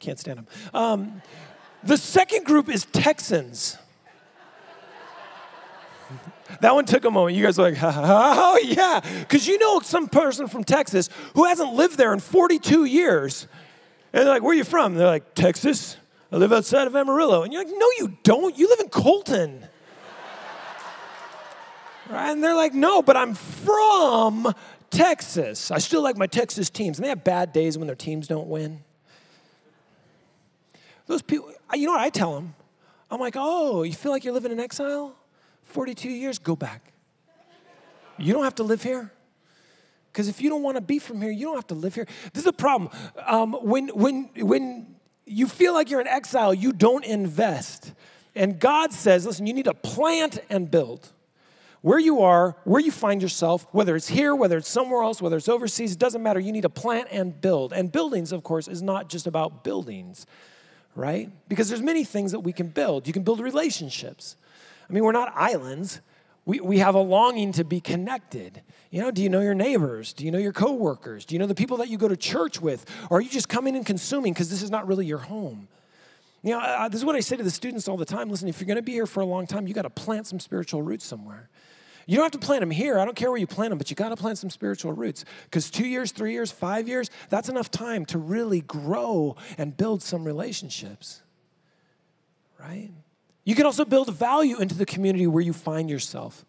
Can't 0.00 0.18
stand 0.18 0.38
them. 0.38 0.46
Um, 0.74 1.22
the 1.84 1.96
second 1.96 2.44
group 2.44 2.68
is 2.68 2.86
Texans. 2.86 3.78
That 6.60 6.74
one 6.74 6.84
took 6.84 7.04
a 7.04 7.10
moment. 7.10 7.36
You 7.36 7.44
guys 7.44 7.58
are 7.58 7.70
like, 7.70 7.78
oh, 7.82 8.60
yeah. 8.62 9.00
Because 9.20 9.46
you 9.46 9.58
know 9.58 9.80
some 9.80 10.08
person 10.08 10.48
from 10.48 10.64
Texas 10.64 11.08
who 11.34 11.44
hasn't 11.44 11.74
lived 11.74 11.96
there 11.96 12.12
in 12.12 12.18
42 12.18 12.84
years. 12.84 13.46
And 14.12 14.26
they're 14.26 14.34
like, 14.34 14.42
where 14.42 14.52
are 14.52 14.56
you 14.56 14.64
from? 14.64 14.94
They're 14.94 15.06
like, 15.06 15.34
Texas. 15.34 15.96
I 16.32 16.36
live 16.36 16.52
outside 16.52 16.86
of 16.86 16.96
Amarillo. 16.96 17.42
And 17.42 17.52
you're 17.52 17.64
like, 17.64 17.72
no, 17.76 17.86
you 17.98 18.16
don't. 18.22 18.58
You 18.58 18.68
live 18.68 18.80
in 18.80 18.88
Colton. 18.88 19.64
right? 22.08 22.30
And 22.30 22.42
they're 22.42 22.54
like, 22.54 22.74
no, 22.74 23.02
but 23.02 23.16
I'm 23.16 23.34
from 23.34 24.52
Texas. 24.90 25.70
I 25.70 25.78
still 25.78 26.02
like 26.02 26.16
my 26.16 26.26
Texas 26.26 26.68
teams. 26.70 26.98
And 26.98 27.04
they 27.04 27.10
have 27.10 27.24
bad 27.24 27.52
days 27.52 27.78
when 27.78 27.86
their 27.86 27.96
teams 27.96 28.26
don't 28.26 28.48
win. 28.48 28.80
Those 31.10 31.22
people, 31.22 31.52
you 31.74 31.86
know 31.86 31.92
what 31.94 32.02
I 32.02 32.08
tell 32.08 32.36
them? 32.36 32.54
I'm 33.10 33.18
like, 33.18 33.34
oh, 33.36 33.82
you 33.82 33.94
feel 33.94 34.12
like 34.12 34.22
you're 34.22 34.32
living 34.32 34.52
in 34.52 34.60
exile? 34.60 35.16
42 35.64 36.08
years, 36.08 36.38
go 36.38 36.54
back. 36.54 36.92
You 38.16 38.32
don't 38.32 38.44
have 38.44 38.54
to 38.54 38.62
live 38.62 38.84
here. 38.84 39.10
Because 40.12 40.28
if 40.28 40.40
you 40.40 40.48
don't 40.48 40.62
want 40.62 40.76
to 40.76 40.80
be 40.80 41.00
from 41.00 41.20
here, 41.20 41.32
you 41.32 41.46
don't 41.46 41.56
have 41.56 41.66
to 41.66 41.74
live 41.74 41.96
here. 41.96 42.06
This 42.32 42.44
is 42.44 42.46
a 42.46 42.52
problem. 42.52 42.92
Um, 43.26 43.54
when, 43.54 43.88
when, 43.88 44.30
when 44.36 44.94
you 45.26 45.48
feel 45.48 45.74
like 45.74 45.90
you're 45.90 46.00
in 46.00 46.06
exile, 46.06 46.54
you 46.54 46.72
don't 46.72 47.04
invest. 47.04 47.92
And 48.36 48.60
God 48.60 48.92
says, 48.92 49.26
listen, 49.26 49.48
you 49.48 49.52
need 49.52 49.64
to 49.64 49.74
plant 49.74 50.38
and 50.48 50.70
build. 50.70 51.08
Where 51.80 51.98
you 51.98 52.20
are, 52.22 52.56
where 52.62 52.80
you 52.80 52.92
find 52.92 53.20
yourself, 53.20 53.66
whether 53.72 53.96
it's 53.96 54.06
here, 54.06 54.36
whether 54.36 54.58
it's 54.58 54.68
somewhere 54.68 55.02
else, 55.02 55.20
whether 55.20 55.38
it's 55.38 55.48
overseas, 55.48 55.94
it 55.94 55.98
doesn't 55.98 56.22
matter. 56.22 56.38
You 56.38 56.52
need 56.52 56.62
to 56.62 56.68
plant 56.68 57.08
and 57.10 57.40
build. 57.40 57.72
And 57.72 57.90
buildings, 57.90 58.30
of 58.30 58.44
course, 58.44 58.68
is 58.68 58.80
not 58.80 59.08
just 59.08 59.26
about 59.26 59.64
buildings 59.64 60.24
right? 61.00 61.30
Because 61.48 61.68
there's 61.68 61.82
many 61.82 62.04
things 62.04 62.32
that 62.32 62.40
we 62.40 62.52
can 62.52 62.68
build. 62.68 63.06
You 63.06 63.12
can 63.12 63.22
build 63.22 63.40
relationships. 63.40 64.36
I 64.88 64.92
mean, 64.92 65.02
we're 65.02 65.12
not 65.12 65.32
islands. 65.34 66.00
We, 66.44 66.60
we 66.60 66.78
have 66.78 66.94
a 66.94 67.00
longing 67.00 67.52
to 67.52 67.64
be 67.64 67.80
connected. 67.80 68.60
You 68.90 69.00
know, 69.00 69.10
do 69.10 69.22
you 69.22 69.30
know 69.30 69.40
your 69.40 69.54
neighbors? 69.54 70.12
Do 70.12 70.24
you 70.24 70.30
know 70.30 70.38
your 70.38 70.52
coworkers? 70.52 71.24
Do 71.24 71.34
you 71.34 71.38
know 71.38 71.46
the 71.46 71.54
people 71.54 71.78
that 71.78 71.88
you 71.88 71.96
go 71.96 72.08
to 72.08 72.16
church 72.16 72.60
with? 72.60 72.84
Or 73.08 73.18
are 73.18 73.20
you 73.20 73.30
just 73.30 73.48
coming 73.48 73.76
and 73.76 73.86
consuming 73.86 74.34
because 74.34 74.50
this 74.50 74.62
is 74.62 74.70
not 74.70 74.86
really 74.86 75.06
your 75.06 75.18
home? 75.18 75.68
You 76.42 76.52
know, 76.52 76.60
uh, 76.60 76.88
this 76.88 77.00
is 77.00 77.04
what 77.04 77.16
I 77.16 77.20
say 77.20 77.36
to 77.36 77.42
the 77.42 77.50
students 77.50 77.88
all 77.88 77.96
the 77.96 78.04
time. 78.04 78.30
Listen, 78.30 78.48
if 78.48 78.60
you're 78.60 78.66
going 78.66 78.76
to 78.76 78.82
be 78.82 78.92
here 78.92 79.06
for 79.06 79.20
a 79.20 79.26
long 79.26 79.46
time, 79.46 79.66
you 79.66 79.74
got 79.74 79.82
to 79.82 79.90
plant 79.90 80.26
some 80.26 80.40
spiritual 80.40 80.82
roots 80.82 81.04
somewhere. 81.04 81.48
You 82.06 82.16
don't 82.16 82.24
have 82.24 82.40
to 82.40 82.44
plant 82.44 82.60
them 82.60 82.70
here. 82.70 82.98
I 82.98 83.04
don't 83.04 83.16
care 83.16 83.30
where 83.30 83.38
you 83.38 83.46
plant 83.46 83.70
them, 83.70 83.78
but 83.78 83.90
you 83.90 83.96
got 83.96 84.08
to 84.10 84.16
plant 84.16 84.38
some 84.38 84.50
spiritual 84.50 84.92
roots. 84.92 85.24
Because 85.44 85.70
two 85.70 85.86
years, 85.86 86.12
three 86.12 86.32
years, 86.32 86.50
five 86.50 86.88
years, 86.88 87.10
that's 87.28 87.48
enough 87.48 87.70
time 87.70 88.04
to 88.06 88.18
really 88.18 88.62
grow 88.62 89.36
and 89.58 89.76
build 89.76 90.02
some 90.02 90.24
relationships. 90.24 91.22
Right? 92.58 92.90
You 93.44 93.54
can 93.54 93.66
also 93.66 93.84
build 93.84 94.12
value 94.14 94.58
into 94.58 94.74
the 94.74 94.86
community 94.86 95.26
where 95.26 95.42
you 95.42 95.52
find 95.52 95.88
yourself. 95.88 96.44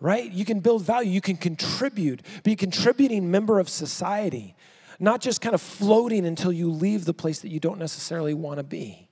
Right? 0.00 0.30
You 0.30 0.44
can 0.44 0.60
build 0.60 0.82
value. 0.82 1.10
You 1.10 1.20
can 1.20 1.36
contribute, 1.36 2.22
be 2.44 2.52
a 2.52 2.56
contributing 2.56 3.30
member 3.30 3.58
of 3.58 3.68
society, 3.68 4.54
not 5.00 5.20
just 5.20 5.40
kind 5.40 5.54
of 5.54 5.60
floating 5.60 6.24
until 6.26 6.52
you 6.52 6.70
leave 6.70 7.04
the 7.04 7.14
place 7.14 7.40
that 7.40 7.48
you 7.48 7.60
don't 7.60 7.78
necessarily 7.78 8.34
want 8.34 8.58
to 8.58 8.64
be. 8.64 9.07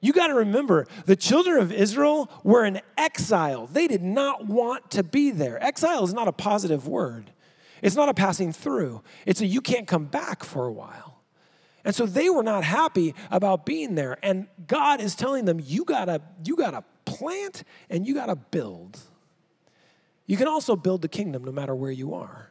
You 0.00 0.12
got 0.12 0.28
to 0.28 0.34
remember, 0.34 0.86
the 1.06 1.16
children 1.16 1.60
of 1.60 1.72
Israel 1.72 2.30
were 2.44 2.64
in 2.64 2.80
exile. 2.96 3.66
They 3.66 3.88
did 3.88 4.02
not 4.02 4.46
want 4.46 4.92
to 4.92 5.02
be 5.02 5.30
there. 5.30 5.62
Exile 5.62 6.04
is 6.04 6.14
not 6.14 6.28
a 6.28 6.32
positive 6.32 6.86
word, 6.86 7.32
it's 7.82 7.96
not 7.96 8.08
a 8.08 8.14
passing 8.14 8.52
through, 8.52 9.02
it's 9.26 9.40
a 9.40 9.46
you 9.46 9.60
can't 9.60 9.86
come 9.86 10.04
back 10.04 10.44
for 10.44 10.66
a 10.66 10.72
while. 10.72 11.18
And 11.84 11.94
so 11.94 12.04
they 12.04 12.28
were 12.28 12.42
not 12.42 12.64
happy 12.64 13.14
about 13.30 13.64
being 13.64 13.94
there. 13.94 14.18
And 14.22 14.46
God 14.66 15.00
is 15.00 15.14
telling 15.14 15.46
them, 15.46 15.58
you 15.58 15.84
gotta, 15.84 16.20
you 16.44 16.54
gotta 16.54 16.84
plant 17.06 17.64
and 17.88 18.06
you 18.06 18.14
gotta 18.14 18.36
build. 18.36 19.00
You 20.26 20.36
can 20.36 20.48
also 20.48 20.76
build 20.76 21.00
the 21.00 21.08
kingdom 21.08 21.44
no 21.44 21.52
matter 21.52 21.74
where 21.74 21.90
you 21.90 22.14
are. 22.14 22.50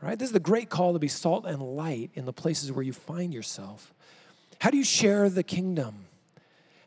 Right? 0.00 0.18
This 0.18 0.30
is 0.30 0.32
the 0.32 0.40
great 0.40 0.70
call 0.70 0.92
to 0.94 0.98
be 0.98 1.08
salt 1.08 1.46
and 1.46 1.62
light 1.62 2.10
in 2.14 2.24
the 2.24 2.32
places 2.32 2.72
where 2.72 2.82
you 2.82 2.92
find 2.92 3.32
yourself. 3.32 3.94
How 4.60 4.70
do 4.70 4.76
you 4.76 4.84
share 4.84 5.28
the 5.28 5.44
kingdom? 5.44 6.07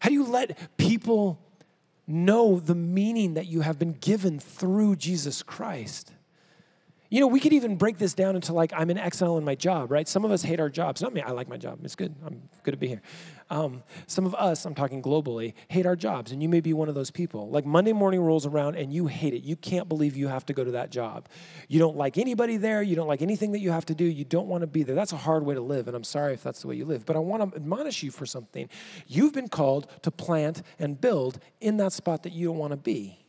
How 0.02 0.10
do 0.10 0.16
you 0.16 0.26
let 0.26 0.78
people 0.78 1.40
know 2.08 2.60
the 2.60 2.74
meaning 2.74 3.36
that 3.36 3.46
you 3.46 3.62
have 3.62 3.78
been 3.78 3.94
given 3.94 4.40
through 4.40 4.96
Jesus 4.96 5.44
Christ? 5.44 6.12
You 7.12 7.20
know, 7.20 7.28
we 7.28 7.42
could 7.42 7.52
even 7.52 7.76
break 7.76 7.98
this 7.98 8.14
down 8.14 8.38
into 8.38 8.54
like, 8.54 8.72
I'm 8.74 8.90
an 8.90 8.98
exile 8.98 9.38
in 9.38 9.44
my 9.44 9.54
job, 9.54 9.92
right? 9.92 10.08
Some 10.08 10.24
of 10.24 10.32
us 10.32 10.44
hate 10.44 10.62
our 10.62 10.70
jobs. 10.70 11.02
Not 11.02 11.14
me, 11.14 11.20
I 11.20 11.32
like 11.32 11.50
my 11.50 11.58
job. 11.58 11.80
It's 11.84 11.94
good. 11.94 12.16
I'm 12.26 12.42
good 12.64 12.72
to 12.72 12.78
be 12.78 12.88
here. 12.88 13.02
Um, 13.50 13.84
some 14.08 14.26
of 14.26 14.34
us, 14.34 14.64
I'm 14.64 14.74
talking 14.74 15.02
globally, 15.02 15.54
hate 15.68 15.86
our 15.86 15.98
jobs, 15.98 16.32
and 16.32 16.42
you 16.42 16.48
may 16.48 16.62
be 16.62 16.72
one 16.72 16.88
of 16.88 16.96
those 16.96 17.12
people. 17.12 17.50
Like 17.50 17.66
Monday 17.66 17.92
morning 17.92 18.22
rolls 18.22 18.46
around 18.46 18.78
and 18.78 18.94
you 18.94 19.08
hate 19.08 19.34
it. 19.34 19.44
You 19.44 19.58
can't 19.58 19.90
believe 19.90 20.16
you 20.16 20.30
have 20.30 20.46
to 20.46 20.54
go 20.54 20.64
to 20.64 20.72
that 20.72 20.90
job. 20.90 21.28
You 21.68 21.80
don't 21.80 21.98
like 21.98 22.18
anybody 22.18 22.56
there. 22.56 22.82
You 22.82 22.96
don't 22.96 23.10
like 23.10 23.22
anything 23.22 23.52
that 23.52 23.60
you 23.60 23.72
have 23.72 23.86
to 23.88 23.94
do. 23.94 24.06
You 24.06 24.24
don't 24.24 24.48
want 24.48 24.62
to 24.62 24.68
be 24.68 24.84
there. 24.84 24.96
That's 24.96 25.12
a 25.12 25.18
hard 25.18 25.44
way 25.44 25.54
to 25.54 25.62
live, 25.62 25.90
and 25.90 25.98
I'm 25.98 26.06
sorry 26.06 26.34
if 26.34 26.44
that's 26.44 26.62
the 26.62 26.70
way 26.70 26.76
you 26.76 26.86
live. 26.86 27.06
But 27.06 27.18
I 27.18 27.20
want 27.20 27.52
to 27.52 27.58
admonish 27.58 28.04
you 28.04 28.12
for 28.12 28.26
something. 28.26 28.70
You've 29.06 29.34
been 29.34 29.50
called 29.50 29.88
to 30.04 30.12
plant 30.12 30.64
and 30.80 31.00
build 31.00 31.40
in 31.60 31.76
that 31.76 31.92
spot 31.92 32.24
that 32.24 32.32
you 32.32 32.48
don't 32.48 32.58
want 32.58 32.72
to 32.72 32.78
be. 32.78 33.21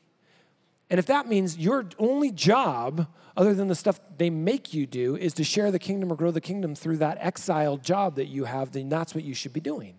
And 0.92 0.98
if 0.98 1.06
that 1.06 1.26
means 1.26 1.56
your 1.56 1.86
only 1.98 2.30
job, 2.30 3.06
other 3.34 3.54
than 3.54 3.68
the 3.68 3.74
stuff 3.74 3.98
they 4.18 4.28
make 4.28 4.74
you 4.74 4.86
do, 4.86 5.16
is 5.16 5.32
to 5.34 5.42
share 5.42 5.70
the 5.70 5.78
kingdom 5.78 6.12
or 6.12 6.16
grow 6.16 6.30
the 6.30 6.38
kingdom 6.38 6.74
through 6.74 6.98
that 6.98 7.16
exiled 7.18 7.82
job 7.82 8.16
that 8.16 8.26
you 8.26 8.44
have, 8.44 8.72
then 8.72 8.90
that's 8.90 9.14
what 9.14 9.24
you 9.24 9.32
should 9.32 9.54
be 9.54 9.60
doing. 9.60 9.94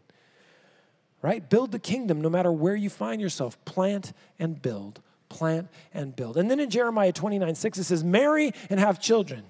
Right? 1.24 1.50
Build 1.50 1.72
the 1.72 1.80
kingdom 1.80 2.22
no 2.22 2.30
matter 2.30 2.52
where 2.52 2.76
you 2.76 2.92
find 2.92 3.20
yourself. 3.20 3.58
Plant 3.66 4.14
and 4.38 4.62
build. 4.62 5.02
Plant 5.30 5.70
and 5.96 6.16
build. 6.16 6.38
And 6.38 6.52
then 6.52 6.60
in 6.60 6.70
Jeremiah 6.70 7.12
29 7.12 7.56
6, 7.56 7.80
it 7.80 7.86
says, 7.86 8.04
Marry 8.04 8.52
and 8.70 8.80
have 8.80 9.02
children. 9.02 9.46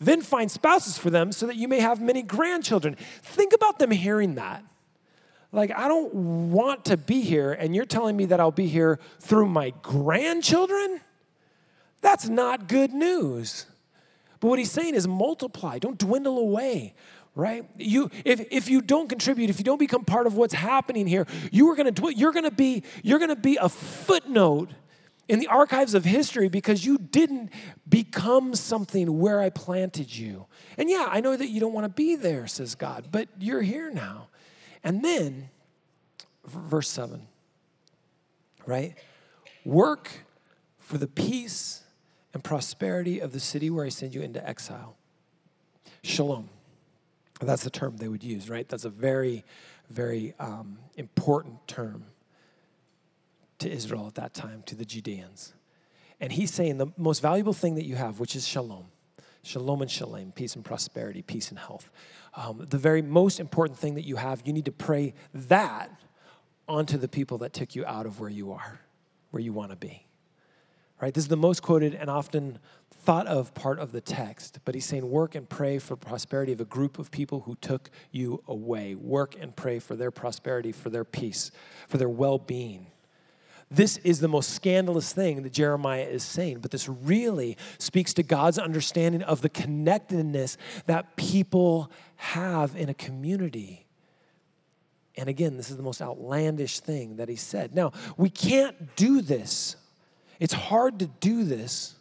Then 0.00 0.20
find 0.20 0.50
spouses 0.50 0.98
for 0.98 1.10
them 1.10 1.30
so 1.30 1.46
that 1.46 1.54
you 1.54 1.68
may 1.68 1.78
have 1.78 2.00
many 2.00 2.22
grandchildren. 2.22 2.96
Think 3.22 3.52
about 3.52 3.78
them 3.78 3.92
hearing 3.92 4.34
that. 4.34 4.64
Like, 5.50 5.72
I 5.76 5.88
don't 5.88 6.12
want 6.50 6.86
to 6.86 6.96
be 6.96 7.22
here, 7.22 7.52
and 7.52 7.74
you're 7.74 7.86
telling 7.86 8.16
me 8.16 8.26
that 8.26 8.38
I'll 8.38 8.50
be 8.50 8.68
here 8.68 8.98
through 9.20 9.48
my 9.48 9.72
grandchildren? 9.82 11.00
That's 12.02 12.28
not 12.28 12.68
good 12.68 12.92
news. 12.92 13.66
But 14.40 14.48
what 14.48 14.58
he's 14.58 14.70
saying 14.70 14.94
is 14.94 15.08
multiply, 15.08 15.78
don't 15.78 15.98
dwindle 15.98 16.38
away, 16.38 16.94
right? 17.34 17.64
You, 17.76 18.10
if, 18.24 18.46
if 18.50 18.68
you 18.68 18.82
don't 18.82 19.08
contribute, 19.08 19.50
if 19.50 19.58
you 19.58 19.64
don't 19.64 19.78
become 19.78 20.04
part 20.04 20.26
of 20.26 20.34
what's 20.34 20.54
happening 20.54 21.06
here, 21.06 21.26
you 21.50 21.68
are 21.70 21.76
gonna, 21.76 21.92
you're 22.14 22.32
gonna 22.32 22.50
be, 22.50 22.84
you're 23.02 23.18
gonna 23.18 23.34
be 23.34 23.56
a 23.56 23.68
footnote 23.68 24.70
in 25.28 25.38
the 25.38 25.46
archives 25.46 25.94
of 25.94 26.04
history 26.04 26.48
because 26.48 26.84
you 26.84 26.98
didn't 26.98 27.50
become 27.88 28.54
something 28.54 29.18
where 29.18 29.40
I 29.40 29.50
planted 29.50 30.14
you. 30.14 30.46
And 30.76 30.88
yeah, 30.88 31.06
I 31.08 31.20
know 31.20 31.36
that 31.36 31.48
you 31.48 31.60
don't 31.60 31.72
want 31.72 31.84
to 31.84 31.92
be 31.92 32.16
there, 32.16 32.46
says 32.46 32.74
God, 32.74 33.08
but 33.10 33.28
you're 33.38 33.62
here 33.62 33.90
now. 33.90 34.28
And 34.88 35.04
then, 35.04 35.50
verse 36.46 36.88
7, 36.88 37.28
right? 38.64 38.94
Work 39.66 40.24
for 40.78 40.96
the 40.96 41.06
peace 41.06 41.82
and 42.32 42.42
prosperity 42.42 43.18
of 43.18 43.32
the 43.32 43.38
city 43.38 43.68
where 43.68 43.84
I 43.84 43.90
send 43.90 44.14
you 44.14 44.22
into 44.22 44.42
exile. 44.48 44.96
Shalom. 46.02 46.48
That's 47.38 47.64
the 47.64 47.70
term 47.70 47.98
they 47.98 48.08
would 48.08 48.24
use, 48.24 48.48
right? 48.48 48.66
That's 48.66 48.86
a 48.86 48.88
very, 48.88 49.44
very 49.90 50.32
um, 50.40 50.78
important 50.96 51.68
term 51.68 52.06
to 53.58 53.70
Israel 53.70 54.06
at 54.06 54.14
that 54.14 54.32
time, 54.32 54.62
to 54.64 54.74
the 54.74 54.86
Judeans. 54.86 55.52
And 56.18 56.32
he's 56.32 56.50
saying 56.50 56.78
the 56.78 56.86
most 56.96 57.20
valuable 57.20 57.52
thing 57.52 57.74
that 57.74 57.84
you 57.84 57.96
have, 57.96 58.20
which 58.20 58.34
is 58.34 58.48
shalom. 58.48 58.86
Shalom 59.48 59.82
and 59.82 59.90
shalom, 59.90 60.32
peace 60.32 60.56
and 60.56 60.64
prosperity, 60.64 61.22
peace 61.22 61.48
and 61.48 61.58
health 61.58 61.90
um, 62.38 62.64
the 62.68 62.78
very 62.78 63.02
most 63.02 63.40
important 63.40 63.78
thing 63.78 63.94
that 63.94 64.04
you 64.04 64.16
have, 64.16 64.42
you 64.44 64.52
need 64.52 64.66
to 64.66 64.72
pray 64.72 65.14
that 65.34 65.90
onto 66.68 66.96
the 66.96 67.08
people 67.08 67.38
that 67.38 67.52
took 67.52 67.74
you 67.74 67.84
out 67.84 68.06
of 68.06 68.20
where 68.20 68.30
you 68.30 68.52
are, 68.52 68.80
where 69.30 69.42
you 69.42 69.52
want 69.52 69.70
to 69.70 69.76
be. 69.76 70.06
Right? 71.00 71.12
This 71.12 71.24
is 71.24 71.28
the 71.28 71.36
most 71.36 71.62
quoted 71.62 71.94
and 71.94 72.08
often 72.08 72.58
thought 72.90 73.26
of 73.26 73.54
part 73.54 73.78
of 73.78 73.92
the 73.92 74.00
text, 74.00 74.58
but 74.64 74.74
he's 74.74 74.84
saying, 74.84 75.08
Work 75.08 75.34
and 75.34 75.48
pray 75.48 75.78
for 75.78 75.96
prosperity 75.96 76.52
of 76.52 76.60
a 76.60 76.64
group 76.64 76.98
of 76.98 77.10
people 77.10 77.40
who 77.40 77.56
took 77.56 77.90
you 78.12 78.42
away. 78.46 78.94
Work 78.94 79.34
and 79.40 79.54
pray 79.54 79.78
for 79.78 79.96
their 79.96 80.10
prosperity, 80.10 80.72
for 80.72 80.90
their 80.90 81.04
peace, 81.04 81.50
for 81.88 81.98
their 81.98 82.08
well 82.08 82.38
being. 82.38 82.86
This 83.70 83.98
is 83.98 84.20
the 84.20 84.28
most 84.28 84.54
scandalous 84.54 85.12
thing 85.12 85.42
that 85.42 85.52
Jeremiah 85.52 86.04
is 86.04 86.22
saying, 86.22 86.60
but 86.60 86.70
this 86.70 86.88
really 86.88 87.58
speaks 87.78 88.14
to 88.14 88.22
God's 88.22 88.58
understanding 88.58 89.22
of 89.22 89.42
the 89.42 89.50
connectedness 89.50 90.56
that 90.86 91.16
people 91.16 91.90
have 92.16 92.74
in 92.74 92.88
a 92.88 92.94
community. 92.94 93.86
And 95.16 95.28
again, 95.28 95.56
this 95.58 95.70
is 95.70 95.76
the 95.76 95.82
most 95.82 96.00
outlandish 96.00 96.80
thing 96.80 97.16
that 97.16 97.28
he 97.28 97.36
said. 97.36 97.74
Now, 97.74 97.92
we 98.16 98.30
can't 98.30 98.96
do 98.96 99.20
this. 99.20 99.76
It's 100.40 100.54
hard 100.54 101.00
to 101.00 101.06
do 101.06 101.44
this, 101.44 101.94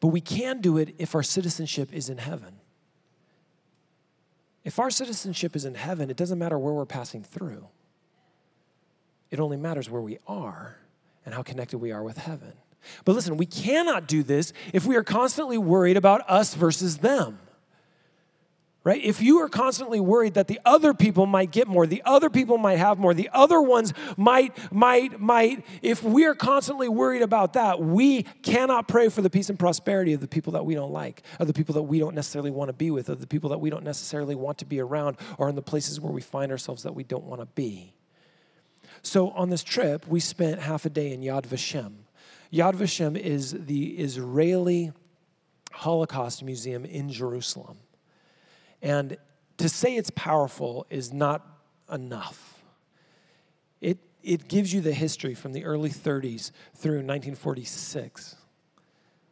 but 0.00 0.08
we 0.08 0.20
can 0.20 0.60
do 0.60 0.78
it 0.78 0.94
if 0.98 1.14
our 1.14 1.22
citizenship 1.22 1.92
is 1.92 2.08
in 2.08 2.18
heaven. 2.18 2.60
If 4.62 4.78
our 4.78 4.90
citizenship 4.90 5.54
is 5.54 5.66
in 5.66 5.74
heaven, 5.74 6.08
it 6.08 6.16
doesn't 6.16 6.38
matter 6.38 6.58
where 6.58 6.72
we're 6.72 6.86
passing 6.86 7.22
through. 7.22 7.68
It 9.34 9.40
only 9.40 9.56
matters 9.56 9.90
where 9.90 10.00
we 10.00 10.18
are 10.28 10.76
and 11.26 11.34
how 11.34 11.42
connected 11.42 11.78
we 11.78 11.90
are 11.90 12.04
with 12.04 12.18
heaven. 12.18 12.52
But 13.04 13.14
listen, 13.14 13.36
we 13.36 13.46
cannot 13.46 14.06
do 14.06 14.22
this 14.22 14.52
if 14.72 14.86
we 14.86 14.94
are 14.94 15.02
constantly 15.02 15.58
worried 15.58 15.96
about 15.96 16.22
us 16.30 16.54
versus 16.54 16.98
them. 16.98 17.40
Right? 18.84 19.02
If 19.02 19.20
you 19.20 19.38
are 19.38 19.48
constantly 19.48 19.98
worried 19.98 20.34
that 20.34 20.46
the 20.46 20.60
other 20.64 20.94
people 20.94 21.26
might 21.26 21.50
get 21.50 21.66
more, 21.66 21.84
the 21.84 22.00
other 22.04 22.30
people 22.30 22.58
might 22.58 22.78
have 22.78 22.96
more, 22.96 23.12
the 23.12 23.28
other 23.32 23.60
ones 23.60 23.92
might, 24.16 24.56
might, 24.72 25.18
might, 25.18 25.66
if 25.82 26.04
we 26.04 26.26
are 26.26 26.36
constantly 26.36 26.88
worried 26.88 27.22
about 27.22 27.54
that, 27.54 27.80
we 27.80 28.22
cannot 28.44 28.86
pray 28.86 29.08
for 29.08 29.20
the 29.20 29.30
peace 29.30 29.50
and 29.50 29.58
prosperity 29.58 30.12
of 30.12 30.20
the 30.20 30.28
people 30.28 30.52
that 30.52 30.64
we 30.64 30.76
don't 30.76 30.92
like, 30.92 31.24
of 31.40 31.48
the 31.48 31.54
people 31.54 31.72
that 31.74 31.82
we 31.82 31.98
don't 31.98 32.14
necessarily 32.14 32.52
want 32.52 32.68
to 32.68 32.72
be 32.72 32.92
with, 32.92 33.08
of 33.08 33.20
the 33.20 33.26
people 33.26 33.50
that 33.50 33.58
we 33.58 33.68
don't 33.68 33.82
necessarily 33.82 34.36
want 34.36 34.58
to 34.58 34.64
be 34.64 34.78
around, 34.78 35.16
or 35.38 35.48
in 35.48 35.56
the 35.56 35.62
places 35.62 35.98
where 35.98 36.12
we 36.12 36.20
find 36.20 36.52
ourselves 36.52 36.84
that 36.84 36.94
we 36.94 37.02
don't 37.02 37.24
want 37.24 37.40
to 37.40 37.46
be. 37.46 37.94
So 39.04 39.30
on 39.30 39.50
this 39.50 39.62
trip, 39.62 40.08
we 40.08 40.18
spent 40.18 40.60
half 40.60 40.86
a 40.86 40.90
day 40.90 41.12
in 41.12 41.20
Yad 41.20 41.42
Vashem. 41.42 41.92
Yad 42.50 42.74
Vashem 42.74 43.18
is 43.18 43.52
the 43.52 43.98
Israeli 43.98 44.92
Holocaust 45.72 46.42
Museum 46.42 46.86
in 46.86 47.10
Jerusalem. 47.10 47.76
And 48.80 49.18
to 49.58 49.68
say 49.68 49.96
it's 49.96 50.10
powerful 50.10 50.86
is 50.88 51.12
not 51.12 51.46
enough. 51.92 52.64
It, 53.82 53.98
it 54.22 54.48
gives 54.48 54.72
you 54.72 54.80
the 54.80 54.94
history 54.94 55.34
from 55.34 55.52
the 55.52 55.66
early 55.66 55.90
30s 55.90 56.50
through 56.74 56.96
1946 56.96 58.36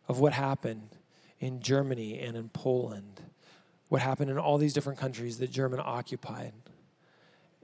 of 0.07 0.21
what 0.21 0.35
happened 0.35 0.97
in 1.41 1.61
Germany 1.61 2.19
and 2.19 2.37
in 2.37 2.51
Poland, 2.51 3.23
what 3.89 4.03
happened 4.03 4.31
in 4.31 4.37
all 4.37 4.59
these 4.59 4.75
different 4.75 4.99
countries 4.99 5.39
that 5.39 5.51
German 5.51 5.81
occupied 5.83 6.53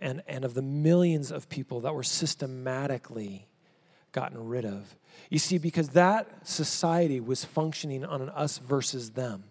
and, 0.00 0.22
and 0.26 0.44
of 0.44 0.54
the 0.54 0.62
millions 0.62 1.30
of 1.30 1.48
people 1.48 1.80
that 1.80 1.94
were 1.94 2.02
systematically 2.02 3.46
gotten 4.12 4.48
rid 4.48 4.64
of. 4.64 4.96
You 5.30 5.38
see, 5.38 5.58
because 5.58 5.90
that 5.90 6.46
society 6.46 7.20
was 7.20 7.44
functioning 7.44 8.04
on 8.04 8.22
an 8.22 8.28
us 8.30 8.58
versus 8.58 9.10
them. 9.10 9.44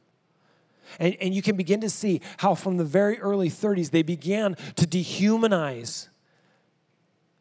And, 0.99 1.15
and 1.19 1.33
you 1.33 1.41
can 1.41 1.57
begin 1.57 1.81
to 1.81 1.89
see 1.89 2.21
how 2.37 2.55
from 2.55 2.77
the 2.77 2.85
very 2.85 3.19
early 3.19 3.49
30s 3.49 3.91
they 3.91 4.03
began 4.03 4.55
to 4.75 4.87
dehumanize 4.87 6.07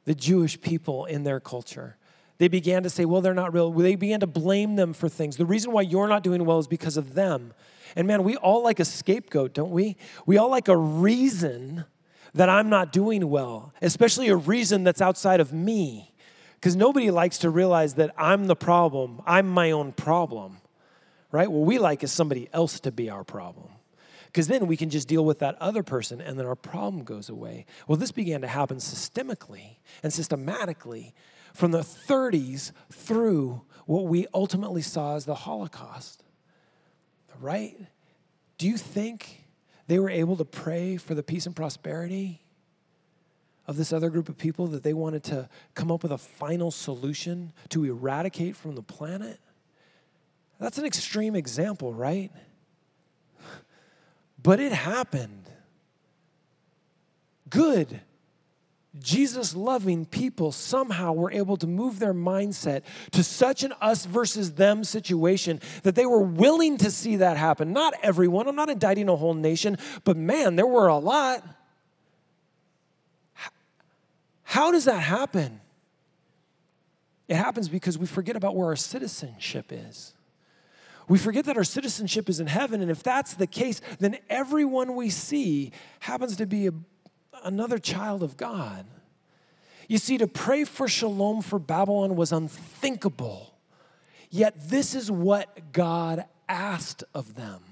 the 0.05 0.15
Jewish 0.15 0.61
people 0.61 1.05
in 1.05 1.25
their 1.25 1.41
culture. 1.41 1.97
They 2.39 2.49
began 2.49 2.83
to 2.83 2.91
say, 2.91 3.05
well, 3.05 3.21
they're 3.21 3.35
not 3.35 3.55
real. 3.55 3.71
They 3.71 3.95
began 3.95 4.21
to 4.21 4.27
blame 4.27 4.77
them 4.77 4.93
for 4.93 5.09
things. 5.09 5.37
The 5.37 5.47
reason 5.47 5.73
why 5.73 5.83
you're 5.83 6.09
not 6.09 6.23
doing 6.23 6.45
well 6.45 6.59
is 6.59 6.67
because 6.67 6.97
of 6.97 7.15
them. 7.15 7.55
And 7.95 8.07
man, 8.07 8.25
we 8.25 8.37
all 8.37 8.63
like 8.63 8.79
a 8.79 8.85
scapegoat, 8.85 9.55
don't 9.55 9.71
we? 9.71 9.97
We 10.27 10.37
all 10.37 10.51
like 10.51 10.69
a 10.69 10.77
reason 10.77 11.85
that 12.37 12.49
I'm 12.49 12.69
not 12.69 12.93
doing 12.93 13.29
well, 13.29 13.73
especially 13.83 14.29
a 14.29 14.37
reason 14.37 14.85
that's 14.85 15.01
outside 15.01 15.41
of 15.41 15.53
me. 15.53 16.13
Because 16.55 16.77
nobody 16.77 17.11
likes 17.11 17.39
to 17.39 17.51
realize 17.51 17.95
that 17.95 18.15
I'm 18.17 18.47
the 18.47 18.57
problem, 18.57 19.21
I'm 19.27 19.49
my 19.49 19.71
own 19.71 19.93
problem, 19.93 20.59
right? 21.31 21.51
What 21.51 21.67
we 21.67 21.79
like 21.79 22.03
is 22.03 22.13
somebody 22.13 22.49
else 22.53 22.81
to 22.81 22.93
be 22.93 23.11
our 23.11 23.25
problem. 23.25 23.69
Because 24.27 24.49
then 24.49 24.67
we 24.67 24.77
can 24.77 24.91
just 24.91 25.09
deal 25.09 25.25
with 25.25 25.39
that 25.39 25.57
other 25.61 25.83
person 25.83 26.21
and 26.21 26.39
then 26.39 26.47
our 26.47 26.55
problem 26.55 27.05
goes 27.05 27.29
away. 27.29 27.65
Well, 27.89 27.97
this 27.97 28.13
began 28.13 28.43
to 28.43 28.49
happen 28.49 28.79
systemically 28.79 29.77
and 30.03 30.13
systematically 30.13 31.15
from 31.55 31.71
the 31.71 31.81
30s 31.81 32.73
through 32.93 33.63
what 33.87 34.05
we 34.05 34.27
ultimately 34.35 34.83
saw 34.83 35.17
as 35.17 35.25
the 35.25 35.35
Holocaust, 35.35 36.23
right? 37.41 37.79
Do 38.59 38.67
you 38.67 38.77
think 38.77 39.46
they 39.87 39.99
were 39.99 40.11
able 40.11 40.37
to 40.37 40.45
pray 40.45 40.97
for 40.97 41.15
the 41.15 41.23
peace 41.23 41.47
and 41.47 41.55
prosperity 41.55 42.41
of 43.67 43.77
this 43.77 43.93
other 43.93 44.11
group 44.11 44.29
of 44.29 44.39
people 44.39 44.67
that 44.69 44.83
they 44.83 44.93
wanted 44.93 45.25
to 45.25 45.49
come 45.75 45.91
up 45.91 46.03
with 46.03 46.13
a 46.13 46.19
final 46.19 46.71
solution 46.71 47.53
to 47.69 47.85
eradicate 47.85 48.57
from 48.57 48.75
the 48.75 48.83
planet. 48.83 49.41
That's 50.61 50.79
an 50.79 50.85
extreme 50.85 51.35
example, 51.35 51.93
right? 51.93 52.31
But 54.43 54.61
it 54.61 54.73
happened. 54.73 55.51
good, 57.49 58.01
Jesus 59.01 59.55
loving 59.55 60.07
people 60.07 60.53
somehow 60.53 61.13
were 61.13 61.31
able 61.31 61.57
to 61.59 61.67
move 61.67 61.99
their 61.99 62.15
mindset 62.15 62.83
to 63.13 63.23
such 63.23 63.63
an 63.63 63.73
us 63.81 64.07
versus 64.07 64.53
them 64.53 64.85
situation 64.85 65.61
that 65.83 65.95
they 65.95 66.07
were 66.07 66.23
willing 66.23 66.79
to 66.79 66.91
see 66.91 67.17
that 67.17 67.37
happen. 67.37 67.73
Not 67.73 67.95
everyone, 68.03 68.49
I'm 68.49 68.57
not 68.57 68.71
indicting 68.71 69.09
a 69.09 69.17
whole 69.17 69.35
nation, 69.35 69.79
but 70.05 70.17
man, 70.17 70.57
there 70.57 70.67
were 70.67 70.89
a 70.89 70.99
lot. 70.99 71.45
How 74.43 74.71
does 74.71 74.85
that 74.85 75.01
happen? 75.01 75.61
It 77.29 77.37
happens 77.37 77.69
because 77.69 77.99
we 77.99 78.07
forget 78.07 78.37
about 78.37 78.55
where 78.55 78.69
our 78.69 78.77
citizenship 78.77 79.67
is. 79.71 80.15
We 81.09 81.19
forget 81.19 81.45
that 81.45 81.57
our 81.57 81.65
citizenship 81.65 82.29
is 82.29 82.41
in 82.41 82.47
heaven, 82.47 82.81
and 82.81 82.91
if 82.91 83.03
that's 83.03 83.35
the 83.35 83.47
case, 83.47 83.81
then 84.01 84.19
everyone 84.29 84.97
we 84.97 85.11
see 85.11 85.73
happens 86.01 86.37
to 86.37 86.47
be 86.47 86.67
a 86.67 86.73
another 87.45 87.79
child 87.79 88.23
of 88.23 88.37
God. 88.37 88.87
You 89.89 89.99
see, 89.99 90.19
to 90.19 90.27
pray 90.27 90.65
for 90.65 90.89
shalom 90.89 91.43
for 91.43 91.59
Babylon 91.59 92.17
was 92.17 92.33
unthinkable. 92.33 93.55
Yet, 94.31 94.69
this 94.69 94.95
is 94.95 95.11
what 95.11 95.73
God 95.73 96.25
asked 96.49 97.05
of 97.15 97.35
them. 97.35 97.63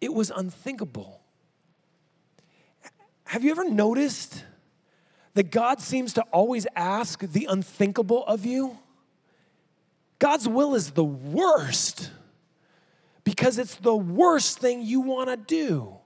It 0.00 0.14
was 0.14 0.30
unthinkable. 0.30 1.20
Have 3.24 3.44
you 3.44 3.50
ever 3.50 3.68
noticed 3.68 4.44
that 5.34 5.50
God 5.50 5.80
seems 5.80 6.12
to 6.14 6.22
always 6.32 6.66
ask 6.74 7.20
the 7.20 7.46
unthinkable 7.46 8.24
of 8.24 8.44
you? 8.44 8.78
God's 10.18 10.48
will 10.48 10.74
is 10.74 10.92
the 10.92 11.04
worst 11.04 12.10
because 13.24 13.58
it's 13.58 13.76
the 13.76 13.94
worst 13.96 14.58
thing 14.58 14.82
you 14.82 15.00
want 15.00 15.28
to 15.28 15.36
do. 15.36 15.99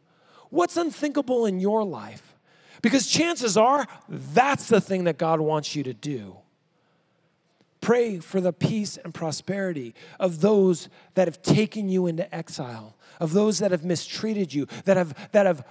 What's 0.55 0.77
unthinkable 0.77 1.47
in 1.47 1.59
your 1.59 1.83
life? 1.83 2.37
Because 2.81 3.09
chances 3.09 3.57
are 3.57 3.89
that's 4.09 4.69
the 4.69 4.81
thing 4.81 5.03
that 5.05 5.19
God 5.19 5.41
wants 5.41 5.75
you 5.75 5.83
to 5.83 5.93
do. 5.93 6.37
Pray 7.81 8.21
for 8.21 8.41
the 8.41 8.53
peace 8.53 8.97
and 8.97 9.13
prosperity 9.13 9.97
of 10.21 10.43
those 10.43 10.89
that 11.15 11.27
have 11.27 11.43
taken 11.43 11.89
you 11.89 12.07
into 12.07 12.33
exile, 12.33 12.95
of 13.19 13.33
those 13.33 13.59
that 13.59 13.73
have 13.73 13.85
mistreated 13.85 14.55
you, 14.55 14.69
that 14.85 14.97
have, 14.97 15.33
that 15.33 15.45
have 15.45 15.67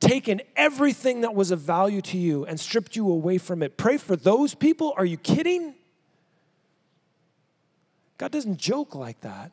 taken 0.00 0.42
everything 0.54 1.22
that 1.22 1.34
was 1.34 1.50
of 1.50 1.60
value 1.60 2.02
to 2.02 2.18
you 2.18 2.44
and 2.44 2.60
stripped 2.60 2.96
you 2.96 3.10
away 3.10 3.38
from 3.38 3.62
it. 3.62 3.78
Pray 3.78 3.96
for 3.96 4.16
those 4.16 4.54
people. 4.54 4.92
Are 4.98 5.06
you 5.06 5.16
kidding? 5.16 5.74
God 8.18 8.32
doesn't 8.32 8.58
joke 8.58 8.94
like 8.94 9.22
that. 9.22 9.50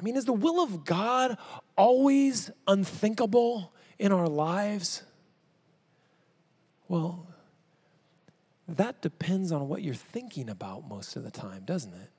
I 0.00 0.02
mean, 0.02 0.16
is 0.16 0.24
the 0.24 0.32
will 0.32 0.62
of 0.62 0.86
God 0.86 1.36
always 1.76 2.50
unthinkable 2.66 3.74
in 3.98 4.12
our 4.12 4.28
lives? 4.28 5.02
Well, 6.88 7.26
that 8.66 9.02
depends 9.02 9.52
on 9.52 9.68
what 9.68 9.82
you're 9.82 9.92
thinking 9.92 10.48
about 10.48 10.88
most 10.88 11.16
of 11.16 11.22
the 11.22 11.30
time, 11.30 11.64
doesn't 11.66 11.92
it? 11.92 12.10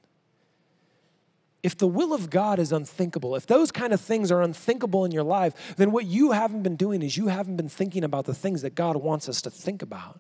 If 1.64 1.76
the 1.76 1.88
will 1.88 2.14
of 2.14 2.30
God 2.30 2.60
is 2.60 2.72
unthinkable, 2.72 3.36
if 3.36 3.48
those 3.48 3.72
kind 3.72 3.94
of 3.94 4.02
things 4.02 4.32
are 4.32 4.44
unthinkable 4.44 5.04
in 5.04 5.12
your 5.12 5.24
life, 5.24 5.76
then 5.78 5.92
what 5.92 6.06
you 6.06 6.32
haven't 6.32 6.62
been 6.62 6.76
doing 6.76 7.02
is 7.02 7.18
you 7.18 7.30
haven't 7.30 7.56
been 7.56 7.70
thinking 7.70 8.04
about 8.04 8.26
the 8.26 8.36
things 8.36 8.62
that 8.62 8.76
God 8.76 8.98
wants 8.98 9.28
us 9.28 9.42
to 9.42 9.50
think 9.50 9.82
about 9.82 10.20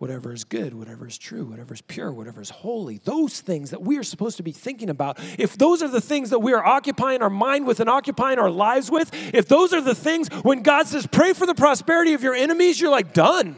whatever 0.00 0.32
is 0.32 0.44
good, 0.44 0.72
whatever 0.72 1.06
is 1.06 1.18
true, 1.18 1.44
whatever 1.44 1.74
is 1.74 1.82
pure, 1.82 2.10
whatever 2.10 2.40
is 2.40 2.48
holy, 2.48 2.96
those 3.04 3.42
things 3.42 3.68
that 3.68 3.82
we 3.82 3.98
are 3.98 4.02
supposed 4.02 4.38
to 4.38 4.42
be 4.42 4.50
thinking 4.50 4.88
about, 4.88 5.18
if 5.38 5.58
those 5.58 5.82
are 5.82 5.88
the 5.88 6.00
things 6.00 6.30
that 6.30 6.38
we 6.38 6.54
are 6.54 6.64
occupying 6.64 7.20
our 7.20 7.28
mind 7.28 7.66
with 7.66 7.80
and 7.80 7.90
occupying 7.90 8.38
our 8.38 8.50
lives 8.50 8.90
with, 8.90 9.10
if 9.34 9.46
those 9.46 9.74
are 9.74 9.82
the 9.82 9.94
things 9.94 10.28
when 10.42 10.62
God 10.62 10.86
says, 10.86 11.06
pray 11.06 11.34
for 11.34 11.44
the 11.44 11.54
prosperity 11.54 12.14
of 12.14 12.22
your 12.22 12.34
enemies, 12.34 12.80
you're 12.80 12.90
like, 12.90 13.12
done. 13.12 13.54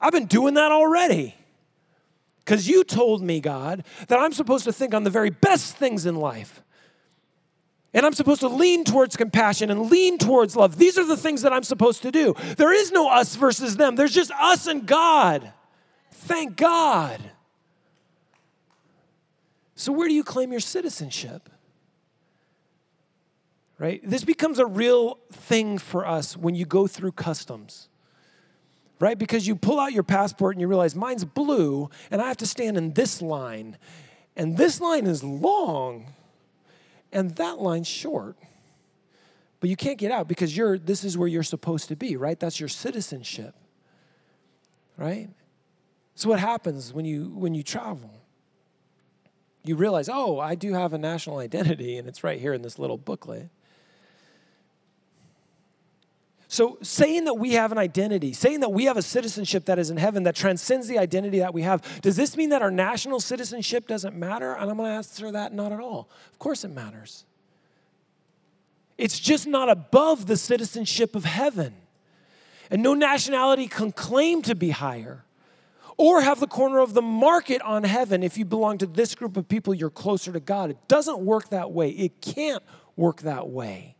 I've 0.00 0.12
been 0.12 0.24
doing 0.24 0.54
that 0.54 0.72
already. 0.72 1.34
Because 2.38 2.66
you 2.66 2.82
told 2.82 3.20
me, 3.20 3.42
God, 3.42 3.84
that 4.08 4.18
I'm 4.18 4.32
supposed 4.32 4.64
to 4.64 4.72
think 4.72 4.94
on 4.94 5.04
the 5.04 5.10
very 5.10 5.28
best 5.28 5.76
things 5.76 6.06
in 6.06 6.16
life. 6.16 6.62
And 7.92 8.06
I'm 8.06 8.12
supposed 8.12 8.40
to 8.40 8.48
lean 8.48 8.84
towards 8.84 9.16
compassion 9.16 9.70
and 9.70 9.90
lean 9.90 10.16
towards 10.16 10.54
love. 10.54 10.78
These 10.78 10.96
are 10.96 11.04
the 11.04 11.16
things 11.16 11.42
that 11.42 11.52
I'm 11.52 11.64
supposed 11.64 12.02
to 12.02 12.12
do. 12.12 12.34
There 12.56 12.72
is 12.72 12.92
no 12.92 13.08
us 13.08 13.34
versus 13.34 13.76
them, 13.76 13.96
there's 13.96 14.14
just 14.14 14.30
us 14.32 14.66
and 14.66 14.86
God. 14.86 15.52
Thank 16.12 16.56
God. 16.56 17.20
So, 19.74 19.92
where 19.92 20.06
do 20.06 20.14
you 20.14 20.22
claim 20.22 20.50
your 20.52 20.60
citizenship? 20.60 21.48
Right? 23.78 24.02
This 24.04 24.24
becomes 24.24 24.58
a 24.58 24.66
real 24.66 25.18
thing 25.32 25.78
for 25.78 26.06
us 26.06 26.36
when 26.36 26.54
you 26.54 26.66
go 26.66 26.86
through 26.86 27.12
customs. 27.12 27.88
Right? 28.98 29.18
Because 29.18 29.48
you 29.48 29.56
pull 29.56 29.80
out 29.80 29.94
your 29.94 30.02
passport 30.02 30.54
and 30.54 30.60
you 30.60 30.68
realize 30.68 30.94
mine's 30.94 31.24
blue 31.24 31.88
and 32.10 32.20
I 32.20 32.28
have 32.28 32.36
to 32.36 32.46
stand 32.46 32.76
in 32.76 32.92
this 32.92 33.22
line. 33.22 33.78
And 34.36 34.58
this 34.58 34.82
line 34.82 35.06
is 35.06 35.24
long 35.24 36.12
and 37.12 37.30
that 37.36 37.58
line's 37.58 37.88
short. 37.88 38.36
But 39.60 39.68
you 39.68 39.76
can't 39.76 39.98
get 39.98 40.10
out 40.10 40.26
because 40.26 40.56
you're 40.56 40.78
this 40.78 41.04
is 41.04 41.18
where 41.18 41.28
you're 41.28 41.42
supposed 41.42 41.88
to 41.88 41.96
be, 41.96 42.16
right? 42.16 42.38
That's 42.38 42.58
your 42.58 42.68
citizenship. 42.68 43.54
Right? 44.96 45.28
So 46.14 46.28
what 46.28 46.40
happens 46.40 46.92
when 46.92 47.04
you 47.04 47.30
when 47.34 47.54
you 47.54 47.62
travel? 47.62 48.10
You 49.62 49.76
realize, 49.76 50.08
"Oh, 50.10 50.38
I 50.38 50.54
do 50.54 50.72
have 50.72 50.92
a 50.94 50.98
national 50.98 51.38
identity 51.38 51.98
and 51.98 52.08
it's 52.08 52.24
right 52.24 52.40
here 52.40 52.54
in 52.54 52.62
this 52.62 52.78
little 52.78 52.98
booklet." 52.98 53.50
So, 56.52 56.78
saying 56.82 57.26
that 57.26 57.34
we 57.34 57.52
have 57.52 57.70
an 57.70 57.78
identity, 57.78 58.32
saying 58.32 58.58
that 58.58 58.72
we 58.72 58.86
have 58.86 58.96
a 58.96 59.02
citizenship 59.02 59.66
that 59.66 59.78
is 59.78 59.88
in 59.88 59.96
heaven 59.96 60.24
that 60.24 60.34
transcends 60.34 60.88
the 60.88 60.98
identity 60.98 61.38
that 61.38 61.54
we 61.54 61.62
have, 61.62 62.00
does 62.02 62.16
this 62.16 62.36
mean 62.36 62.50
that 62.50 62.60
our 62.60 62.72
national 62.72 63.20
citizenship 63.20 63.86
doesn't 63.86 64.16
matter? 64.16 64.54
And 64.54 64.68
I'm 64.68 64.76
going 64.76 64.90
to 64.90 64.96
answer 64.96 65.30
that 65.30 65.54
not 65.54 65.70
at 65.70 65.78
all. 65.78 66.10
Of 66.32 66.40
course, 66.40 66.64
it 66.64 66.72
matters. 66.72 67.24
It's 68.98 69.20
just 69.20 69.46
not 69.46 69.68
above 69.68 70.26
the 70.26 70.36
citizenship 70.36 71.14
of 71.14 71.24
heaven. 71.24 71.72
And 72.68 72.82
no 72.82 72.94
nationality 72.94 73.68
can 73.68 73.92
claim 73.92 74.42
to 74.42 74.56
be 74.56 74.70
higher 74.70 75.24
or 75.96 76.20
have 76.20 76.40
the 76.40 76.48
corner 76.48 76.80
of 76.80 76.94
the 76.94 77.02
market 77.02 77.62
on 77.62 77.84
heaven. 77.84 78.24
If 78.24 78.36
you 78.36 78.44
belong 78.44 78.78
to 78.78 78.86
this 78.86 79.14
group 79.14 79.36
of 79.36 79.48
people, 79.48 79.72
you're 79.72 79.88
closer 79.88 80.32
to 80.32 80.40
God. 80.40 80.70
It 80.70 80.78
doesn't 80.88 81.20
work 81.20 81.50
that 81.50 81.70
way. 81.70 81.90
It 81.90 82.20
can't 82.20 82.64
work 82.96 83.20
that 83.22 83.48
way. 83.48 83.94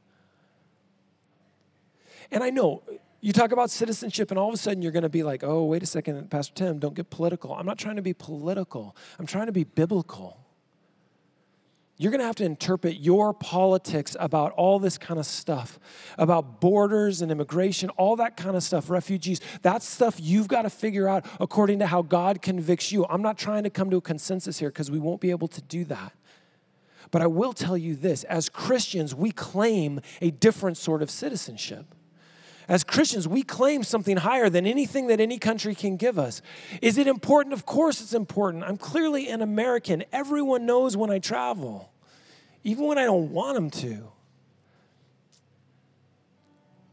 And 2.33 2.43
I 2.45 2.51
know 2.51 2.83
you 3.21 3.33
talk 3.33 3.53
about 3.53 3.71
citizenship, 3.71 4.31
and 4.31 4.39
all 4.39 4.49
of 4.49 4.55
a 4.55 4.57
sudden 4.57 4.83
you're 4.83 4.93
going 4.93 5.03
to 5.03 5.09
be 5.09 5.23
like, 5.23 5.43
oh, 5.45 5.65
wait 5.65 5.83
a 5.83 5.87
second, 5.87 6.31
Pastor 6.31 6.55
Tim, 6.55 6.79
don't 6.79 6.95
get 6.95 7.11
political. 7.11 7.53
I'm 7.55 7.67
not 7.67 7.79
trying 7.79 7.97
to 7.97 8.03
be 8.03 8.15
political, 8.15 8.97
I'm 9.19 9.27
trying 9.27 9.47
to 9.47 9.53
be 9.53 9.65
biblical. 9.65 10.39
You're 12.01 12.11
going 12.11 12.21
to 12.21 12.27
have 12.27 12.37
to 12.37 12.47
interpret 12.47 12.99
your 12.99 13.35
politics 13.35 14.17
about 14.19 14.53
all 14.53 14.79
this 14.79 14.97
kind 14.97 15.21
of 15.21 15.27
stuff, 15.27 15.79
about 16.17 16.59
borders 16.59 17.21
and 17.21 17.31
immigration, 17.31 17.91
all 17.91 18.17
that 18.17 18.39
kind 18.39 18.57
of 18.57 18.63
stuff, 18.63 18.89
refugees. 18.89 19.39
That's 19.61 19.87
stuff 19.87 20.17
you've 20.19 20.49
got 20.49 20.63
to 20.63 20.71
figure 20.71 21.07
out 21.07 21.27
according 21.39 21.79
to 21.81 21.87
how 21.87 22.01
God 22.01 22.41
convicts 22.41 22.91
you. 22.91 23.05
I'm 23.11 23.21
not 23.21 23.37
trying 23.37 23.65
to 23.65 23.71
come 23.71 23.91
to 23.91 23.99
a 23.99 24.01
consensus 24.01 24.59
here 24.59 24.71
because 24.71 24.91
we 24.91 24.99
won't 24.99 25.21
be 25.21 25.29
able 25.29 25.49
to 25.49 25.61
do 25.61 25.85
that. 25.85 26.15
But 27.11 27.21
I 27.21 27.27
will 27.27 27.53
tell 27.53 27.77
you 27.77 27.95
this 27.95 28.25
as 28.25 28.49
Christians, 28.49 29.15
we 29.15 29.31
claim 29.31 30.01
a 30.23 30.31
different 30.31 30.79
sort 30.79 31.03
of 31.03 31.11
citizenship. 31.11 31.95
As 32.71 32.85
Christians, 32.85 33.27
we 33.27 33.43
claim 33.43 33.83
something 33.83 34.17
higher 34.17 34.49
than 34.49 34.65
anything 34.65 35.09
that 35.09 35.19
any 35.19 35.41
country 35.41 35.75
can 35.75 35.97
give 35.97 36.21
us. 36.21 36.41
Is 36.81 36.99
it 36.99 37.09
important? 37.09 37.53
Of 37.53 37.67
course, 37.67 38.01
it's 38.01 38.15
important. 38.15 38.63
I'm 38.63 38.77
clearly 38.77 39.29
an 39.29 39.43
American. 39.43 40.05
Everyone 40.13 40.67
knows 40.67 40.97
when 40.97 41.11
I 41.11 41.19
travel, 41.19 41.93
even 42.63 42.87
when 42.87 42.97
I 42.97 43.07
don't 43.07 43.33
want 43.33 43.57
them 43.57 43.71
to. 43.71 44.13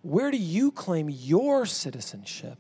Where 0.02 0.32
do 0.32 0.38
you 0.38 0.72
claim 0.72 1.12
your 1.12 1.68
citizenship? 1.68 2.58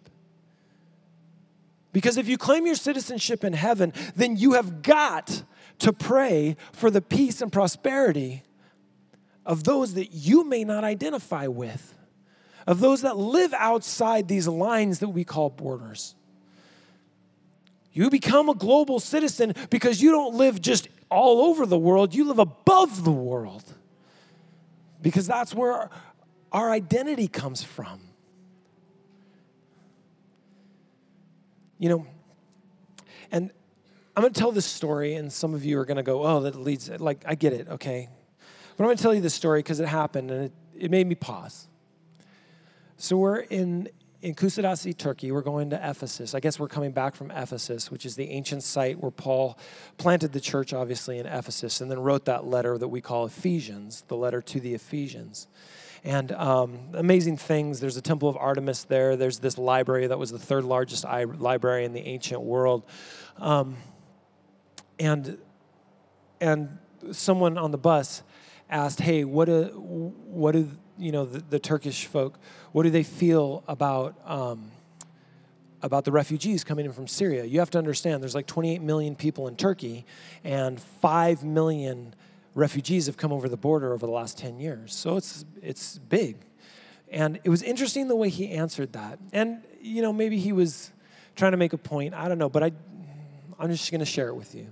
Because 1.93 2.17
if 2.17 2.27
you 2.27 2.37
claim 2.37 2.67
your 2.67 2.75
citizenship 2.75 3.43
in 3.43 3.53
heaven, 3.53 3.93
then 4.15 4.37
you 4.37 4.53
have 4.53 4.83
got 4.83 5.41
to 5.79 5.91
pray 5.91 6.55
for 6.71 6.91
the 6.91 7.01
peace 7.01 7.41
and 7.41 7.51
prosperity 7.51 8.43
of 9.43 9.63
those 9.63 9.95
that 9.95 10.13
you 10.13 10.43
may 10.43 10.63
not 10.63 10.83
identify 10.83 11.47
with 11.47 11.96
of 12.67 12.81
those 12.81 13.01
that 13.01 13.17
live 13.17 13.53
outside 13.53 14.27
these 14.27 14.47
lines 14.47 14.99
that 14.99 15.09
we 15.09 15.23
call 15.23 15.49
borders. 15.49 16.13
You 17.93 18.09
become 18.09 18.49
a 18.49 18.53
global 18.53 18.99
citizen 18.99 19.55
because 19.69 20.01
you 20.01 20.11
don't 20.11 20.35
live 20.35 20.61
just 20.61 20.89
all 21.09 21.45
over 21.45 21.65
the 21.65 21.79
world, 21.79 22.13
you 22.13 22.25
live 22.25 22.37
above 22.37 23.05
the 23.05 23.11
world. 23.11 23.63
Because 25.01 25.25
that's 25.25 25.55
where 25.55 25.89
our 26.51 26.69
identity 26.69 27.27
comes 27.27 27.63
from. 27.63 28.01
You 31.79 31.89
know, 31.89 32.07
and 33.31 33.51
I'm 34.15 34.21
going 34.21 34.33
to 34.33 34.39
tell 34.39 34.51
this 34.51 34.65
story, 34.65 35.13
and 35.13 35.31
some 35.31 35.53
of 35.53 35.63
you 35.63 35.79
are 35.79 35.85
going 35.85 35.97
to 35.97 36.03
go, 36.03 36.23
oh, 36.23 36.41
that 36.41 36.55
leads, 36.55 36.89
like, 36.89 37.23
I 37.25 37.35
get 37.35 37.53
it, 37.53 37.67
okay. 37.69 38.09
But 38.75 38.83
I'm 38.83 38.87
going 38.87 38.97
to 38.97 39.03
tell 39.03 39.13
you 39.13 39.21
this 39.21 39.35
story 39.35 39.59
because 39.59 39.79
it 39.79 39.87
happened, 39.87 40.31
and 40.31 40.45
it, 40.45 40.51
it 40.77 40.91
made 40.91 41.07
me 41.07 41.15
pause. 41.15 41.67
So 42.99 43.15
we're 43.15 43.41
in 43.41 43.89
in 44.23 44.33
Kusadasi, 44.33 44.97
Turkey. 44.97 45.31
We're 45.31 45.41
going 45.41 45.69
to 45.69 45.89
Ephesus. 45.89 46.33
I 46.33 46.39
guess 46.39 46.59
we're 46.59 46.67
coming 46.67 46.91
back 46.91 47.13
from 47.13 47.29
Ephesus, 47.29 47.91
which 47.91 48.07
is 48.07 48.15
the 48.15 48.31
ancient 48.31 48.63
site 48.63 48.99
where 48.99 49.11
Paul 49.11 49.59
planted 49.99 50.33
the 50.33 50.39
church, 50.39 50.73
obviously, 50.73 51.19
in 51.19 51.27
Ephesus, 51.27 51.79
and 51.79 51.91
then 51.91 51.99
wrote 51.99 52.25
that 52.25 52.45
letter 52.45 52.75
that 52.79 52.87
we 52.87 52.99
call 52.99 53.27
Ephesians, 53.27 54.03
the 54.07 54.17
letter 54.17 54.41
to 54.41 54.59
the 54.59 54.73
Ephesians. 54.73 55.47
And 56.03 56.31
um, 56.31 56.79
amazing 56.93 57.37
things. 57.37 57.79
There's 57.79 57.97
a 57.97 58.01
temple 58.01 58.29
of 58.29 58.35
Artemis 58.35 58.85
there. 58.85 59.15
There's 59.15 59.37
this 59.37 59.59
library 59.59 60.07
that 60.07 60.17
was 60.17 60.31
the 60.31 60.39
third 60.39 60.63
largest 60.63 61.03
library 61.03 61.85
in 61.85 61.93
the 61.93 62.01
ancient 62.01 62.41
world. 62.41 62.83
Um, 63.37 63.77
and, 64.99 65.37
and 66.41 66.79
someone 67.11 67.59
on 67.59 67.69
the 67.69 67.77
bus 67.77 68.23
asked, 68.69 69.01
"Hey, 69.01 69.23
what 69.23 69.45
do 69.45 69.65
what 69.75 70.53
do 70.53 70.71
you 70.97 71.11
know 71.11 71.25
the, 71.25 71.39
the 71.39 71.59
Turkish 71.59 72.05
folk? 72.05 72.39
What 72.71 72.83
do 72.83 72.89
they 72.89 73.03
feel 73.03 73.63
about 73.67 74.15
um, 74.25 74.71
about 75.81 76.05
the 76.05 76.11
refugees 76.11 76.63
coming 76.63 76.85
in 76.85 76.91
from 76.91 77.07
Syria? 77.07 77.45
You 77.45 77.59
have 77.59 77.69
to 77.71 77.77
understand, 77.77 78.21
there's 78.21 78.35
like 78.35 78.47
28 78.47 78.81
million 78.81 79.15
people 79.15 79.47
in 79.47 79.55
Turkey, 79.55 80.05
and 80.43 80.79
five 80.79 81.43
million 81.43 82.13
refugees 82.55 83.05
have 83.05 83.17
come 83.17 83.31
over 83.31 83.47
the 83.47 83.57
border 83.57 83.93
over 83.93 84.05
the 84.05 84.11
last 84.11 84.37
10 84.37 84.59
years. 84.59 84.95
So 84.95 85.17
it's 85.17 85.45
it's 85.61 85.97
big." 85.97 86.37
And 87.09 87.39
it 87.45 87.49
was 87.49 87.63
interesting 87.63 88.09
the 88.09 88.17
way 88.17 88.27
he 88.27 88.51
answered 88.51 88.93
that. 88.93 89.19
And 89.31 89.63
you 89.81 90.01
know, 90.01 90.11
maybe 90.11 90.37
he 90.39 90.51
was 90.51 90.91
trying 91.35 91.51
to 91.51 91.57
make 91.57 91.71
a 91.73 91.77
point. 91.77 92.13
I 92.13 92.27
don't 92.27 92.37
know, 92.37 92.49
but 92.49 92.63
I 92.63 92.71
I'm 93.59 93.71
just 93.71 93.89
going 93.91 93.99
to 93.99 94.05
share 94.05 94.27
it 94.27 94.35
with 94.35 94.53
you 94.53 94.71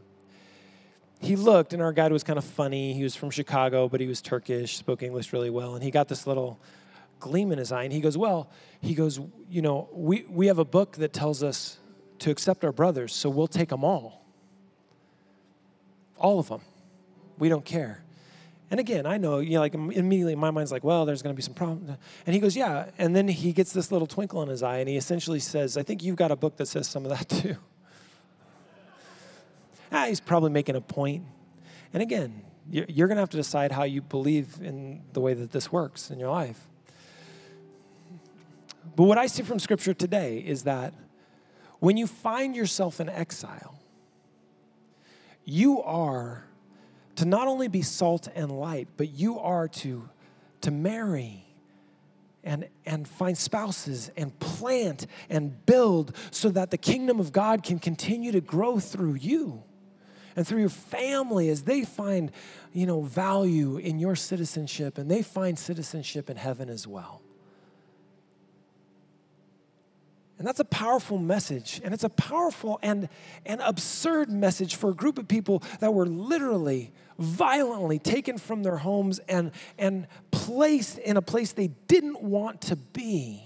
he 1.22 1.36
looked, 1.36 1.74
and 1.74 1.82
our 1.82 1.94
guide 1.94 2.12
was 2.12 2.24
kind 2.24 2.38
of 2.38 2.44
funny. 2.44 2.94
He 2.94 3.04
was 3.04 3.16
from 3.16 3.32
Chicago, 3.32 3.88
but 3.88 4.00
he 4.00 4.08
was 4.08 4.22
Turkish, 4.22 4.78
spoke 4.78 5.02
English 5.02 5.34
really 5.34 5.50
well, 5.50 5.76
and 5.76 5.84
he 5.84 5.92
got 5.92 6.08
this 6.08 6.28
little 6.28 6.60
gleam 7.20 7.52
in 7.52 7.58
his 7.58 7.72
eye. 7.72 7.84
And 7.84 7.94
he 7.94 8.02
goes, 8.02 8.18
Well, 8.18 8.50
he 8.82 8.94
goes, 8.94 9.20
You 9.50 9.62
know, 9.62 9.90
we, 9.94 10.26
we 10.30 10.48
have 10.48 10.60
a 10.60 10.66
book 10.66 10.98
that 10.98 11.14
tells 11.14 11.42
us 11.44 11.78
to 12.20 12.32
accept 12.32 12.64
our 12.64 12.72
brothers, 12.72 13.14
so 13.14 13.30
we'll 13.30 13.48
take 13.48 13.70
them 13.70 13.84
all. 13.84 14.26
All 16.18 16.40
of 16.40 16.50
them. 16.50 16.62
We 17.38 17.50
don't 17.50 17.66
care. 17.66 18.02
And 18.72 18.80
again, 18.80 19.06
I 19.06 19.18
know, 19.18 19.40
you 19.40 19.52
know, 19.52 19.60
like 19.60 19.74
immediately 19.74 20.36
my 20.36 20.50
mind's 20.50 20.72
like, 20.72 20.84
well, 20.84 21.06
there's 21.06 21.22
going 21.22 21.34
to 21.34 21.38
be 21.38 21.44
some 21.44 21.54
problem. 21.54 21.98
And 22.26 22.34
he 22.34 22.40
goes, 22.40 22.56
yeah. 22.56 22.90
And 22.98 23.16
then 23.16 23.28
he 23.28 23.54
gets 23.54 23.74
this 23.74 23.92
little 23.92 24.08
twinkle 24.08 24.42
in 24.42 24.50
his 24.50 24.64
eye, 24.64 24.78
and 24.78 24.90
he 24.90 24.98
essentially 24.98 25.40
says, 25.40 25.78
I 25.78 25.84
think 25.84 26.04
you've 26.04 26.16
got 26.16 26.32
a 26.32 26.36
book 26.36 26.58
that 26.58 26.68
says 26.68 26.88
some 26.88 27.06
of 27.06 27.12
that 27.12 27.30
too 27.42 27.58
ah, 29.92 30.06
he's 30.08 30.20
probably 30.20 30.52
making 30.52 30.76
a 30.76 30.82
point. 30.82 31.26
And 31.94 32.02
again, 32.02 32.44
you're 32.70 33.08
going 33.08 33.16
to 33.16 33.22
have 33.22 33.30
to 33.30 33.38
decide 33.38 33.72
how 33.72 33.84
you 33.84 34.02
believe 34.02 34.58
in 34.62 35.02
the 35.14 35.22
way 35.22 35.34
that 35.34 35.52
this 35.52 35.72
works 35.72 36.10
in 36.10 36.20
your 36.20 36.32
life. 36.32 36.68
But 38.96 39.04
what 39.04 39.18
I 39.18 39.28
see 39.28 39.44
from 39.44 39.60
Scripture 39.60 39.94
today 39.94 40.40
is 40.40 40.64
that 40.64 40.94
when 41.80 41.98
you 41.98 42.08
find 42.08 42.56
yourself 42.56 43.00
in 43.00 43.10
exile, 43.10 43.80
you 45.44 45.82
are 45.84 46.46
to 47.18 47.26
not 47.26 47.48
only 47.48 47.68
be 47.68 47.82
salt 47.82 48.28
and 48.36 48.52
light, 48.52 48.88
but 48.98 49.10
you 49.10 49.40
are 49.40 49.68
to, 49.68 50.10
to 50.62 50.72
marry 50.72 51.46
and, 52.44 52.68
and 52.86 53.08
find 53.08 53.38
spouses 53.38 54.12
and 54.18 54.38
plant 54.40 55.08
and 55.30 55.66
build 55.66 56.16
so 56.32 56.50
that 56.50 56.72
the 56.72 56.78
kingdom 56.78 57.20
of 57.20 57.32
God 57.32 57.64
can 57.64 57.80
continue 57.80 58.32
to 58.32 58.42
grow 58.42 58.80
through 58.80 59.16
you 59.16 59.64
and 60.36 60.48
through 60.48 60.60
your 60.60 60.70
family 60.70 61.50
as 61.50 61.64
they 61.64 61.84
find, 61.84 62.32
you 62.74 62.86
know, 62.86 63.02
value 63.02 63.78
in 63.78 64.00
your 64.00 64.16
citizenship 64.16 64.98
and 64.98 65.10
they 65.10 65.22
find 65.22 65.58
citizenship 65.58 66.30
in 66.30 66.38
heaven 66.38 66.70
as 66.70 66.88
well. 66.88 67.22
And 70.38 70.46
that's 70.46 70.60
a 70.60 70.66
powerful 70.66 71.18
message. 71.18 71.80
And 71.84 71.94
it's 71.94 72.04
a 72.04 72.10
powerful 72.10 72.78
and, 72.82 73.08
and 73.46 73.62
absurd 73.62 74.30
message 74.30 74.76
for 74.76 74.90
a 74.90 74.94
group 74.94 75.18
of 75.18 75.28
people 75.28 75.64
that 75.80 75.94
were 75.94 76.06
literally, 76.06 76.92
violently 77.18 78.00
taken 78.00 78.38
from 78.38 78.64
their 78.64 78.78
homes 78.78 79.20
and, 79.30 79.52
and 79.78 80.08
placed 80.32 80.98
in 80.98 81.16
a 81.16 81.22
place 81.22 81.54
they 81.54 81.70
didn't 81.88 82.22
want 82.22 82.60
to 82.62 82.76
be. 82.76 83.45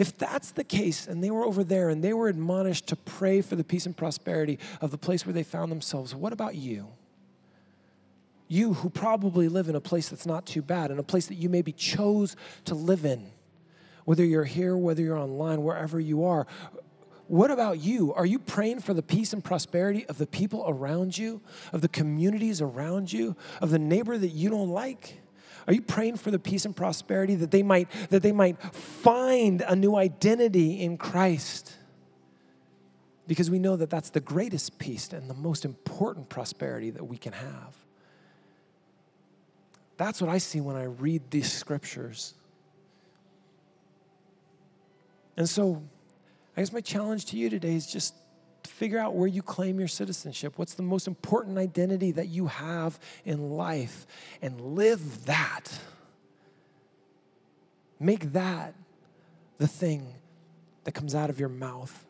If 0.00 0.16
that's 0.16 0.52
the 0.52 0.64
case, 0.64 1.06
and 1.06 1.22
they 1.22 1.30
were 1.30 1.44
over 1.44 1.62
there 1.62 1.90
and 1.90 2.02
they 2.02 2.14
were 2.14 2.28
admonished 2.28 2.86
to 2.86 2.96
pray 2.96 3.42
for 3.42 3.54
the 3.54 3.62
peace 3.62 3.84
and 3.84 3.94
prosperity 3.94 4.58
of 4.80 4.92
the 4.92 4.96
place 4.96 5.26
where 5.26 5.34
they 5.34 5.42
found 5.42 5.70
themselves, 5.70 6.14
what 6.14 6.32
about 6.32 6.54
you? 6.54 6.88
You 8.48 8.72
who 8.72 8.88
probably 8.88 9.46
live 9.50 9.68
in 9.68 9.74
a 9.74 9.80
place 9.80 10.08
that's 10.08 10.24
not 10.24 10.46
too 10.46 10.62
bad, 10.62 10.90
in 10.90 10.98
a 10.98 11.02
place 11.02 11.26
that 11.26 11.34
you 11.34 11.50
maybe 11.50 11.72
chose 11.72 12.34
to 12.64 12.74
live 12.74 13.04
in, 13.04 13.30
whether 14.06 14.24
you're 14.24 14.44
here, 14.44 14.74
whether 14.74 15.02
you're 15.02 15.18
online, 15.18 15.62
wherever 15.62 16.00
you 16.00 16.24
are. 16.24 16.46
What 17.26 17.50
about 17.50 17.80
you? 17.80 18.14
Are 18.14 18.24
you 18.24 18.38
praying 18.38 18.80
for 18.80 18.94
the 18.94 19.02
peace 19.02 19.34
and 19.34 19.44
prosperity 19.44 20.06
of 20.06 20.16
the 20.16 20.26
people 20.26 20.64
around 20.66 21.18
you, 21.18 21.42
of 21.74 21.82
the 21.82 21.88
communities 21.88 22.62
around 22.62 23.12
you, 23.12 23.36
of 23.60 23.68
the 23.68 23.78
neighbor 23.78 24.16
that 24.16 24.28
you 24.28 24.48
don't 24.48 24.70
like? 24.70 25.20
Are 25.66 25.72
you 25.72 25.82
praying 25.82 26.16
for 26.16 26.30
the 26.30 26.38
peace 26.38 26.64
and 26.64 26.74
prosperity 26.74 27.34
that 27.36 27.50
they 27.50 27.62
might 27.62 27.88
that 28.10 28.22
they 28.22 28.32
might 28.32 28.60
find 28.74 29.62
a 29.62 29.76
new 29.76 29.96
identity 29.96 30.80
in 30.80 30.96
Christ? 30.96 31.76
Because 33.26 33.50
we 33.50 33.58
know 33.58 33.76
that 33.76 33.90
that's 33.90 34.10
the 34.10 34.20
greatest 34.20 34.78
peace 34.78 35.12
and 35.12 35.30
the 35.30 35.34
most 35.34 35.64
important 35.64 36.28
prosperity 36.28 36.90
that 36.90 37.04
we 37.04 37.16
can 37.16 37.32
have. 37.32 37.76
That's 39.96 40.20
what 40.20 40.30
I 40.30 40.38
see 40.38 40.60
when 40.60 40.76
I 40.76 40.84
read 40.84 41.30
these 41.30 41.52
scriptures. 41.52 42.34
And 45.36 45.48
so, 45.48 45.82
I 46.56 46.62
guess 46.62 46.72
my 46.72 46.80
challenge 46.80 47.26
to 47.26 47.36
you 47.36 47.50
today 47.50 47.74
is 47.74 47.86
just 47.86 48.14
figure 48.80 48.98
out 48.98 49.14
where 49.14 49.28
you 49.28 49.42
claim 49.42 49.78
your 49.78 49.86
citizenship. 49.86 50.54
What's 50.56 50.72
the 50.72 50.82
most 50.82 51.06
important 51.06 51.58
identity 51.58 52.12
that 52.12 52.28
you 52.28 52.46
have 52.46 52.98
in 53.26 53.50
life? 53.50 54.06
And 54.40 54.58
live 54.58 55.26
that. 55.26 55.78
Make 57.98 58.32
that 58.32 58.72
the 59.58 59.66
thing 59.66 60.14
that 60.84 60.92
comes 60.92 61.14
out 61.14 61.28
of 61.28 61.38
your 61.38 61.50
mouth. 61.50 62.06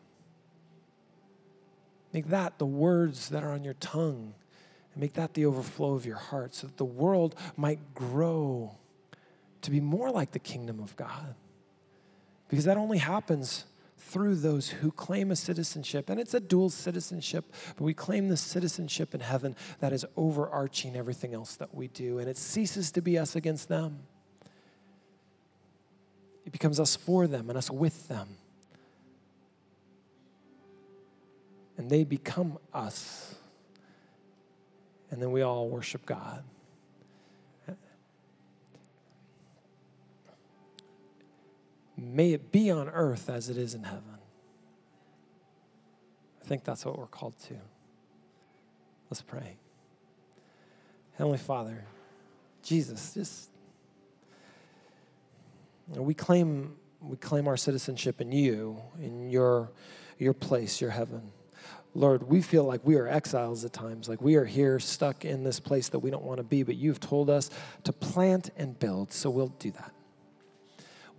Make 2.13 2.29
that 2.29 2.57
the 2.57 2.65
words 2.65 3.27
that 3.29 3.43
are 3.43 3.51
on 3.51 3.65
your 3.65 3.73
tongue. 3.73 4.33
And 4.93 5.01
make 5.01 5.11
that 5.15 5.33
the 5.33 5.45
overflow 5.45 5.95
of 5.95 6.05
your 6.05 6.15
heart 6.15 6.55
so 6.55 6.67
that 6.67 6.77
the 6.77 6.85
world 6.85 7.35
might 7.57 7.93
grow 7.93 8.77
to 9.63 9.71
be 9.71 9.81
more 9.81 10.09
like 10.09 10.31
the 10.31 10.39
kingdom 10.39 10.79
of 10.79 10.95
God. 10.95 11.35
Because 12.47 12.63
that 12.63 12.77
only 12.77 12.99
happens 12.99 13.65
through 14.01 14.35
those 14.35 14.69
who 14.69 14.91
claim 14.91 15.31
a 15.31 15.35
citizenship. 15.35 16.09
And 16.09 16.19
it's 16.19 16.33
a 16.33 16.39
dual 16.39 16.69
citizenship, 16.69 17.45
but 17.75 17.83
we 17.83 17.93
claim 17.93 18.29
the 18.29 18.37
citizenship 18.37 19.13
in 19.13 19.21
heaven 19.21 19.55
that 19.79 19.93
is 19.93 20.05
overarching 20.17 20.95
everything 20.95 21.33
else 21.33 21.55
that 21.57 21.73
we 21.75 21.87
do. 21.87 22.17
And 22.17 22.27
it 22.27 22.35
ceases 22.35 22.91
to 22.93 23.01
be 23.01 23.17
us 23.17 23.35
against 23.35 23.69
them, 23.69 23.99
it 26.45 26.51
becomes 26.51 26.79
us 26.79 26.95
for 26.95 27.27
them 27.27 27.49
and 27.49 27.57
us 27.57 27.69
with 27.69 28.07
them. 28.07 28.37
And 31.77 31.89
they 31.89 32.03
become 32.03 32.57
us. 32.73 33.35
And 35.09 35.21
then 35.21 35.31
we 35.31 35.41
all 35.41 35.69
worship 35.69 36.05
God. 36.05 36.43
May 42.01 42.33
it 42.33 42.51
be 42.51 42.71
on 42.71 42.89
earth 42.89 43.29
as 43.29 43.47
it 43.47 43.57
is 43.57 43.75
in 43.75 43.83
heaven. 43.83 44.17
I 46.41 46.45
think 46.45 46.63
that's 46.63 46.83
what 46.83 46.97
we're 46.97 47.05
called 47.05 47.37
to. 47.47 47.53
Let's 49.11 49.21
pray. 49.21 49.57
Heavenly 51.17 51.37
Father, 51.37 51.85
Jesus, 52.63 53.13
just 53.13 53.49
we 55.89 56.15
claim 56.15 56.75
we 57.01 57.17
claim 57.17 57.47
our 57.47 57.57
citizenship 57.57 58.19
in 58.19 58.31
you, 58.31 58.81
in 58.99 59.29
your 59.29 59.69
your 60.17 60.33
place, 60.33 60.81
your 60.81 60.89
heaven. 60.89 61.31
Lord, 61.93 62.23
we 62.23 62.41
feel 62.41 62.63
like 62.63 62.81
we 62.83 62.95
are 62.95 63.07
exiles 63.07 63.63
at 63.63 63.73
times, 63.73 64.09
like 64.09 64.21
we 64.21 64.37
are 64.37 64.45
here 64.45 64.79
stuck 64.79 65.23
in 65.23 65.43
this 65.43 65.59
place 65.59 65.89
that 65.89 65.99
we 65.99 66.09
don't 66.09 66.23
want 66.23 66.37
to 66.37 66.43
be, 66.43 66.63
but 66.63 66.75
you've 66.77 66.99
told 66.99 67.29
us 67.29 67.51
to 67.83 67.93
plant 67.93 68.49
and 68.57 68.79
build, 68.79 69.11
so 69.11 69.29
we'll 69.29 69.49
do 69.59 69.69
that 69.71 69.93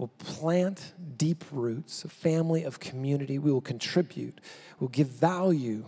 will 0.02 0.08
plant 0.18 0.94
deep 1.16 1.44
roots, 1.52 2.04
a 2.04 2.08
family 2.08 2.64
of 2.64 2.80
community. 2.80 3.38
We 3.38 3.52
will 3.52 3.60
contribute, 3.60 4.40
we'll 4.80 4.88
give 4.88 5.06
value 5.06 5.84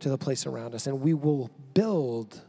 to 0.00 0.10
the 0.10 0.18
place 0.18 0.44
around 0.44 0.74
us, 0.74 0.86
and 0.86 1.00
we 1.00 1.14
will 1.14 1.50
build. 1.72 2.42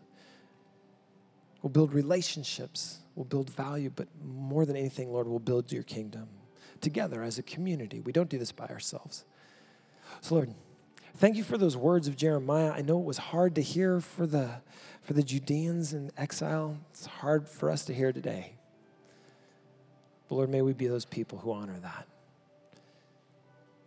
We'll 1.61 1.69
build 1.69 1.93
relationships. 1.93 2.99
We'll 3.15 3.23
build 3.23 3.49
value, 3.49 3.91
but 3.95 4.09
more 4.21 4.65
than 4.65 4.75
anything, 4.75 5.13
Lord, 5.13 5.25
we'll 5.25 5.39
build 5.39 5.71
your 5.71 5.83
kingdom 5.83 6.27
together 6.81 7.23
as 7.23 7.37
a 7.37 7.43
community. 7.43 8.01
We 8.01 8.11
don't 8.11 8.29
do 8.29 8.37
this 8.37 8.51
by 8.51 8.67
ourselves. 8.67 9.23
So, 10.19 10.35
Lord, 10.35 10.53
Thank 11.17 11.35
you 11.35 11.43
for 11.43 11.57
those 11.57 11.75
words 11.75 12.07
of 12.07 12.15
Jeremiah. 12.15 12.71
I 12.71 12.81
know 12.81 12.97
it 12.97 13.03
was 13.03 13.17
hard 13.17 13.55
to 13.55 13.61
hear 13.61 13.99
for 13.99 14.25
the, 14.25 14.61
for 15.01 15.11
the 15.11 15.21
Judeans 15.21 15.91
in 15.91 16.09
exile. 16.17 16.77
It's 16.91 17.05
hard 17.05 17.49
for 17.49 17.69
us 17.69 17.83
to 17.85 17.93
hear 17.93 18.13
today. 18.13 18.53
But 20.31 20.37
Lord, 20.37 20.49
may 20.49 20.61
we 20.61 20.71
be 20.71 20.87
those 20.87 21.03
people 21.03 21.39
who 21.39 21.51
honor 21.51 21.77
that. 21.81 22.07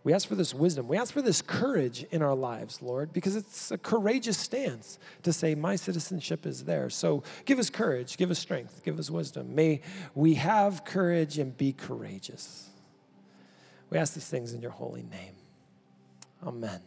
We 0.03 0.13
ask 0.13 0.29
for 0.29 0.35
this 0.35 0.53
wisdom. 0.53 0.89
We 0.89 0.99
ask 0.99 1.11
for 1.11 1.23
this 1.23 1.41
courage 1.41 2.05
in 2.11 2.21
our 2.21 2.35
lives, 2.35 2.83
Lord, 2.83 3.15
because 3.15 3.35
it's 3.35 3.71
a 3.71 3.79
courageous 3.79 4.37
stance 4.37 4.99
to 5.23 5.33
say, 5.33 5.55
My 5.55 5.75
citizenship 5.77 6.45
is 6.45 6.65
there. 6.65 6.91
So 6.91 7.23
give 7.47 7.59
us 7.59 7.71
courage, 7.71 8.19
give 8.19 8.31
us 8.31 8.39
strength, 8.39 8.83
give 8.85 8.99
us 8.99 9.09
wisdom. 9.09 9.55
May 9.55 9.81
we 10.15 10.35
have 10.35 10.85
courage 10.85 11.39
and 11.39 11.57
be 11.57 11.73
courageous. 11.73 12.69
We 13.89 13.97
ask 13.97 14.13
these 14.13 14.29
things 14.29 14.53
in 14.53 14.61
your 14.61 14.73
holy 14.73 15.05
name. 15.05 15.37
Amen. 16.47 16.83